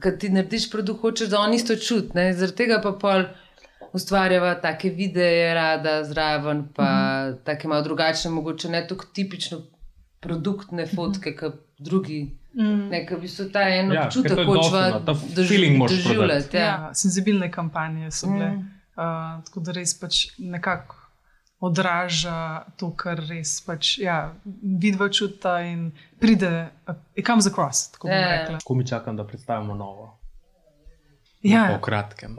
Ker 0.00 0.18
ti 0.18 0.30
narediš 0.32 0.70
produkt, 0.70 1.02
hočeš, 1.02 1.28
da 1.28 1.40
on 1.40 1.54
isto 1.54 1.76
čuti, 1.76 2.14
ne? 2.14 2.32
Zaradi 2.32 2.56
tega 2.56 2.80
pa 2.80 2.92
pol 2.92 3.24
ustvarjava 3.92 4.54
take 4.60 4.90
videe 4.90 5.54
rada 5.54 6.04
zraven, 6.04 6.68
pa 6.74 6.84
mm 6.84 7.32
-hmm. 7.32 7.44
take 7.44 7.68
malo 7.68 7.82
drugačne, 7.82 8.30
mogoče 8.30 8.68
ne 8.68 8.86
tako 8.88 9.04
tipično 9.14 9.58
produktne 10.20 10.86
fotke, 10.86 11.36
kot 11.36 11.54
drugi. 11.78 12.38
Mm. 12.54 12.88
Ne, 12.90 13.06
ker 13.06 13.16
v 13.16 13.20
bistvu 13.22 13.46
ta 13.52 13.62
en 13.68 13.92
Ja, 13.92 14.06
občutek 14.06 14.38
je 14.38 14.44
hočeva 14.44 14.80
doslovno, 14.90 15.06
ta 15.06 15.14
feeling 15.48 15.78
moraš 15.78 16.02
doživljati. 16.04 16.56
Ja. 16.56 16.64
Ja. 16.64 16.90
Senzibilne 16.94 17.50
kampanje 17.50 18.10
so 18.10 18.26
bile. 18.28 18.50
Mm. 18.50 18.66
Uh, 18.92 19.44
tako 19.44 19.60
da 19.60 19.72
res 19.72 19.94
pač 20.00 20.26
nekako 20.38 20.96
odraža 21.62 22.36
to, 22.76 22.90
kar 22.96 23.22
res 23.28 23.60
pač, 23.64 23.98
ja, 23.98 24.34
vidva 24.62 25.08
čuta 25.08 25.60
in 25.64 25.92
pride, 26.20 26.50
uh, 26.88 26.94
it 27.14 27.26
comes 27.26 27.46
across. 27.46 27.88
Tako 27.92 28.08
bom 28.08 28.16
Ja. 28.16 28.30
rekla. 28.36 28.58
Ko 28.64 28.74
mi 28.74 28.86
čakam, 28.86 29.16
da 29.16 29.24
predstavimo 29.24 29.74
novo. 29.74 30.18
Ja, 31.42 31.68
Po 31.74 31.80
kratkem. 31.80 32.36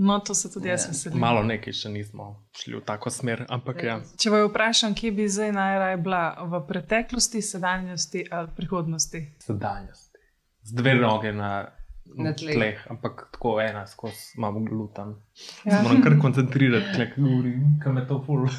No, 0.00 0.18
to 0.18 0.34
se 0.34 0.48
tudi 0.48 0.68
jaz 0.68 0.82
Ja. 0.82 0.88
veselim. 0.88 1.18
Malo 1.18 1.42
nekaj 1.42 1.72
še 1.74 1.88
nismo 1.90 2.26
šli 2.54 2.74
v 2.74 2.82
tako 2.82 3.10
smer, 3.10 3.44
ampak 3.48 3.82
ja. 3.82 3.98
Če 4.16 4.30
vaju 4.30 4.48
vprašam, 4.48 4.94
kje 4.94 5.10
bi 5.12 5.28
zdaj 5.28 5.52
najraje 5.52 5.96
bila, 5.98 6.22
v 6.42 6.62
preteklosti, 6.66 7.42
sedanjosti 7.42 8.24
ali 8.30 8.48
prihodnosti? 8.50 9.20
Sedanjosti. 9.40 10.18
Z 10.62 10.72
dve 10.74 10.94
noge 10.96 11.32
na, 11.32 11.68
Na 12.12 12.32
tleh. 12.32 12.54
tleh. 12.54 12.78
ampak 12.88 13.28
tako 13.30 13.60
ena 13.60 13.86
skozi 13.86 14.34
imam 14.36 14.64
glutan. 14.64 15.14
Ja. 15.62 15.72
Ja. 15.72 15.82
Moram 15.82 16.02
kar 16.02 16.16
koncentrirati, 16.18 16.90
tle, 16.92 17.06
kaj 17.06 17.18
govorim, 17.18 17.78
kam 17.78 17.96
je 17.96 18.06
to 18.06 18.18
ful. 18.20 18.48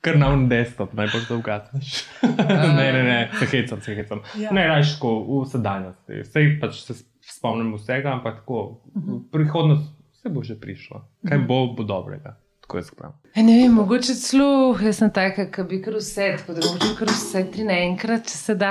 Kar 0.00 0.18
na 0.18 0.28
un 0.28 0.48
desktop, 0.48 0.92
najbolj 0.92 1.22
da 1.24 1.34
ugasneš. 1.34 1.92
ne, 2.76 2.92
ne, 2.92 3.02
ne, 3.02 3.30
se 3.38 3.46
hecam, 3.46 3.80
se 3.80 3.94
hecam. 3.94 4.20
Ja. 4.34 4.42
Ja. 4.42 4.50
Ne, 4.52 4.66
rajš 4.68 4.90
tako 4.98 5.12
v 5.24 5.46
sedanjosti. 5.48 6.18
Sej 6.28 6.60
pač 6.60 6.82
se 6.84 6.94
spomnim 7.24 7.70
vsega, 7.74 8.12
ampak 8.12 8.42
tako. 8.42 8.82
Mhm. 8.92 9.14
V 9.14 9.30
prihodnost 9.32 9.88
Vse 10.24 10.32
bo 10.32 10.40
že 10.40 10.54
prišlo. 10.56 11.04
Kaj 11.20 11.38
bo, 11.44 11.74
bo 11.76 11.84
dobrega. 11.84 12.36
Tako 12.60 12.78
je 12.78 12.84
spravno. 12.84 13.16
E, 13.34 13.42
ne 13.42 13.58
vem, 13.58 13.72
mogoče 13.72 14.14
celo, 14.16 14.46
jaz 14.80 14.96
sem 14.96 15.10
taka, 15.12 15.50
ki 15.52 15.62
bi 15.68 15.82
kar 15.84 15.98
vse, 16.00 16.30
tako 16.38 16.54
da 16.56 16.62
lahko 16.64 16.94
kar 16.96 17.10
vse 17.12 17.42
tri 17.52 17.64
naenkrat, 17.64 18.24
če 18.24 18.38
se 18.38 18.54
da. 18.56 18.70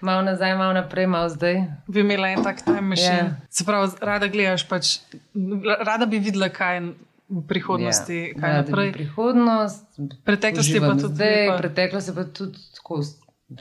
Malo 0.00 0.22
nazaj, 0.22 0.54
malo 0.56 0.72
naprej, 0.72 1.04
malo 1.06 1.28
zdaj. 1.28 1.58
Bi 1.86 2.00
imela 2.00 2.30
en 2.32 2.40
tak 2.40 2.62
time 2.64 2.80
machine. 2.80 3.18
Ja. 3.18 3.36
Se 3.50 3.64
pravi, 3.64 3.92
rada 4.00 4.28
gledaš, 4.28 4.64
pač, 4.64 4.94
rada 5.82 6.06
bi 6.06 6.16
videla, 6.18 6.48
kaj 6.48 6.74
je 6.74 6.82
v 7.28 7.44
prihodnosti, 7.44 8.18
Ja, 8.22 8.40
kaj 8.40 8.50
rada 8.50 8.64
naprej. 8.64 8.92
Prihodnost, 8.96 9.84
Preteklost 10.24 10.68
je 10.70 10.80
pa 10.80 10.94
tudi 10.94 11.12
zdaj, 11.12 11.36
lepa. 11.42 11.58
preteklost 11.60 12.08
je 12.08 12.14
pa 12.14 12.24
tudi 12.24 12.64
tako. 12.76 13.02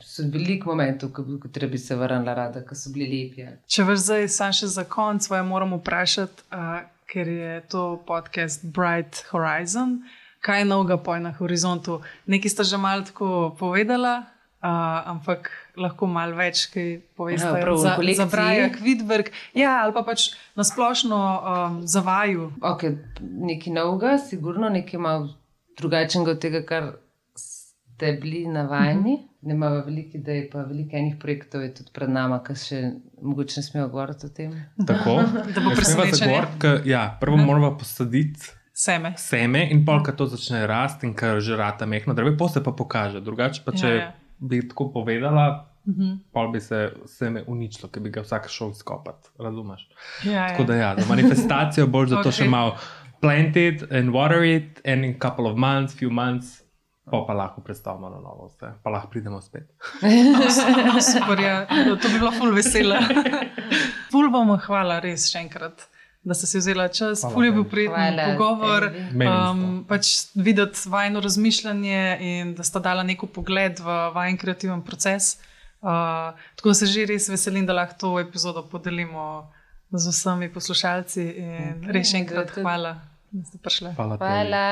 So 0.02 0.24
veliko 0.24 0.70
momentov, 0.70 1.12
ko 1.12 1.24
bi- 1.24 1.78
se 1.78 1.96
vrnila 1.96 2.34
rada, 2.34 2.66
ki 2.66 2.76
so 2.76 2.90
bili 2.90 3.06
lepi. 3.06 3.44
ali. 3.44 3.58
Če 3.68 3.84
veš 3.84 4.00
zdaj, 4.00 4.28
sam 4.28 4.52
še 4.52 4.68
za 4.68 4.84
konec, 4.84 5.26
svoje 5.26 5.44
moram 5.44 5.74
vprašati, 5.74 6.44
uh, 6.52 6.80
ker 7.06 7.28
je 7.28 7.62
to 7.70 8.04
podcast 8.08 8.66
Bright 8.66 9.26
Horizon. 9.32 10.02
Kaj 10.42 10.60
je 10.60 10.66
novega 10.66 10.98
poj 10.98 11.20
na 11.20 11.32
horizontu? 11.32 12.02
Nekaj 12.26 12.50
ste 12.50 12.64
že 12.64 12.78
malo 12.78 13.04
tako 13.04 13.56
povedala, 13.60 14.26
uh, 14.64 15.08
ampak 15.08 15.52
lahko 15.78 16.08
malo 16.08 16.36
več, 16.36 16.66
kaj 16.68 17.02
poveste 17.16 17.48
Ja, 17.48 17.62
prav 17.62 17.78
za, 17.78 17.90
za 17.90 17.96
kolekciji. 17.96 18.28
Braja 18.32 18.70
Kvitberg. 18.70 19.30
Ja, 19.54 19.84
ali 19.84 19.94
pa 19.94 20.04
pač 20.04 20.34
nasplošno 20.56 21.16
um, 21.16 21.88
za 21.88 22.02
vaju. 22.02 22.52
Okay, 22.62 22.98
nekaj 23.22 23.74
novega, 23.74 24.18
sigurno 24.18 24.70
nekaj 24.70 25.00
malo 25.00 25.30
drugačnega 25.78 26.32
od 26.32 26.40
tega, 26.40 26.62
kar 26.66 26.92
ste 27.36 28.14
bili 28.22 28.48
navajeni. 28.48 29.14
Mhm. 29.18 29.33
Ne 29.44 29.54
imamo 29.54 29.82
veliko 29.82 30.18
idej, 30.18 30.50
pa 30.50 30.62
veliko 30.62 30.96
enih 30.96 31.16
projektov 31.18 31.62
je 31.62 31.74
tudi 31.74 31.92
pred 31.94 32.10
nami, 32.10 32.38
ki 32.40 32.56
še 32.56 32.78
mogoče 33.22 33.58
ne 33.58 33.64
smejo 33.64 33.88
govoriti 33.90 34.26
o 34.26 34.30
tem. 34.30 34.54
Tako. 34.88 35.16
Da 35.54 35.62
bo 35.62 35.74
presenečenje. 35.76 36.38
Ja, 36.86 37.18
prvo 37.20 37.38
moramo 37.38 37.74
posaditi 37.78 38.40
Seme. 38.74 39.14
seme 39.18 39.68
in 39.70 39.84
pol, 39.86 40.00
ko 40.02 40.12
to 40.14 40.26
začne 40.28 40.64
rasti 40.66 41.06
in 41.06 41.14
kar 41.14 41.40
že 41.40 41.56
rata 41.56 41.86
mehno 41.86 42.14
drevo, 42.14 42.32
pa 42.36 42.48
se 42.48 42.64
pa 42.64 42.72
pokaže. 42.74 43.20
Drugače 43.20 43.62
pa 43.62 43.72
če 43.72 43.86
Ja, 43.86 43.94
ja, 43.94 44.00
ja. 44.00 44.14
bi 44.40 44.64
tako 44.64 44.90
povedala, 44.92 45.68
Mhm. 45.84 46.32
pol 46.32 46.48
bi 46.48 46.60
se 46.60 46.78
seme 47.06 47.44
uničilo, 47.44 47.90
ker 47.90 48.00
bi 48.00 48.10
ga 48.10 48.22
vsak 48.22 48.48
šel 48.48 48.72
izkopati. 48.72 49.28
Razumeš? 49.38 49.82
Ja, 50.24 50.48
Tako 50.48 50.64
da 50.64 50.76
ja, 50.76 50.96
za 50.98 51.06
manifestacijo 51.06 51.88
boš 51.88 52.10
zato 52.10 52.30
okay. 52.32 52.38
še 52.38 52.48
malo 52.48 52.78
plant 53.20 53.56
it 53.58 53.84
and 53.92 54.10
water 54.10 54.44
it 54.46 54.80
and 54.86 55.04
in 55.04 55.12
a 55.12 55.20
couple 55.20 55.46
of 55.46 55.58
months, 55.58 55.94
few 55.94 56.10
months. 56.10 56.63
Pa, 57.12 57.24
pa 57.28 57.34
lahko 57.34 57.62
predstavimo 57.62 58.10
na 58.10 58.20
novo 58.24 58.48
vse, 58.48 58.70
pa 58.84 58.90
lahko 58.90 59.10
pridemo 59.12 59.42
spet. 59.42 59.68
No, 60.02 61.02
super, 61.14 61.40
ja. 61.40 61.66
To 61.68 62.08
bi 62.08 62.20
bilo 62.20 62.32
ful 62.32 62.56
vesela. 62.56 63.02
Ful 64.14 64.30
bomo 64.32 64.56
hvala, 64.62 65.00
res 65.04 65.26
še 65.32 65.42
enkrat, 65.42 65.88
da 66.24 66.38
ste 66.38 66.48
si 66.48 66.62
vzela 66.62 66.88
čas. 66.88 67.26
Ful 67.34 67.50
je 67.50 67.52
bil 67.56 67.66
prijeten 67.68 68.22
pogovor. 68.38 68.88
Um, 69.20 69.84
pač 69.90 70.30
videti 70.38 70.88
vajno 70.94 71.24
razmišljanje 71.26 72.02
in 72.24 72.56
da 72.56 72.64
sta 72.64 72.80
dala 72.80 73.04
neko 73.04 73.28
pogled 73.28 73.84
v 73.84 74.00
vajen 74.16 74.40
kreativen 74.40 74.86
proces. 74.86 75.36
Uh, 75.84 76.32
tako 76.56 76.72
se 76.78 76.88
že 76.88 77.08
res 77.10 77.28
veselim, 77.28 77.66
da 77.68 77.76
lahko 77.76 78.00
to 78.00 78.16
epizodo 78.22 78.64
podelimo 78.72 79.50
z 79.92 80.14
vsemi 80.14 80.54
poslušalci. 80.54 81.26
In 81.36 81.82
Ok, 81.82 81.90
res 81.98 82.14
še 82.14 82.22
enkrat 82.24 82.54
hvala, 82.62 83.00
da 83.34 83.50
ste 83.50 83.60
prišli. 83.60 83.98
Hvala. 83.98 84.22
Hvala. 84.22 84.68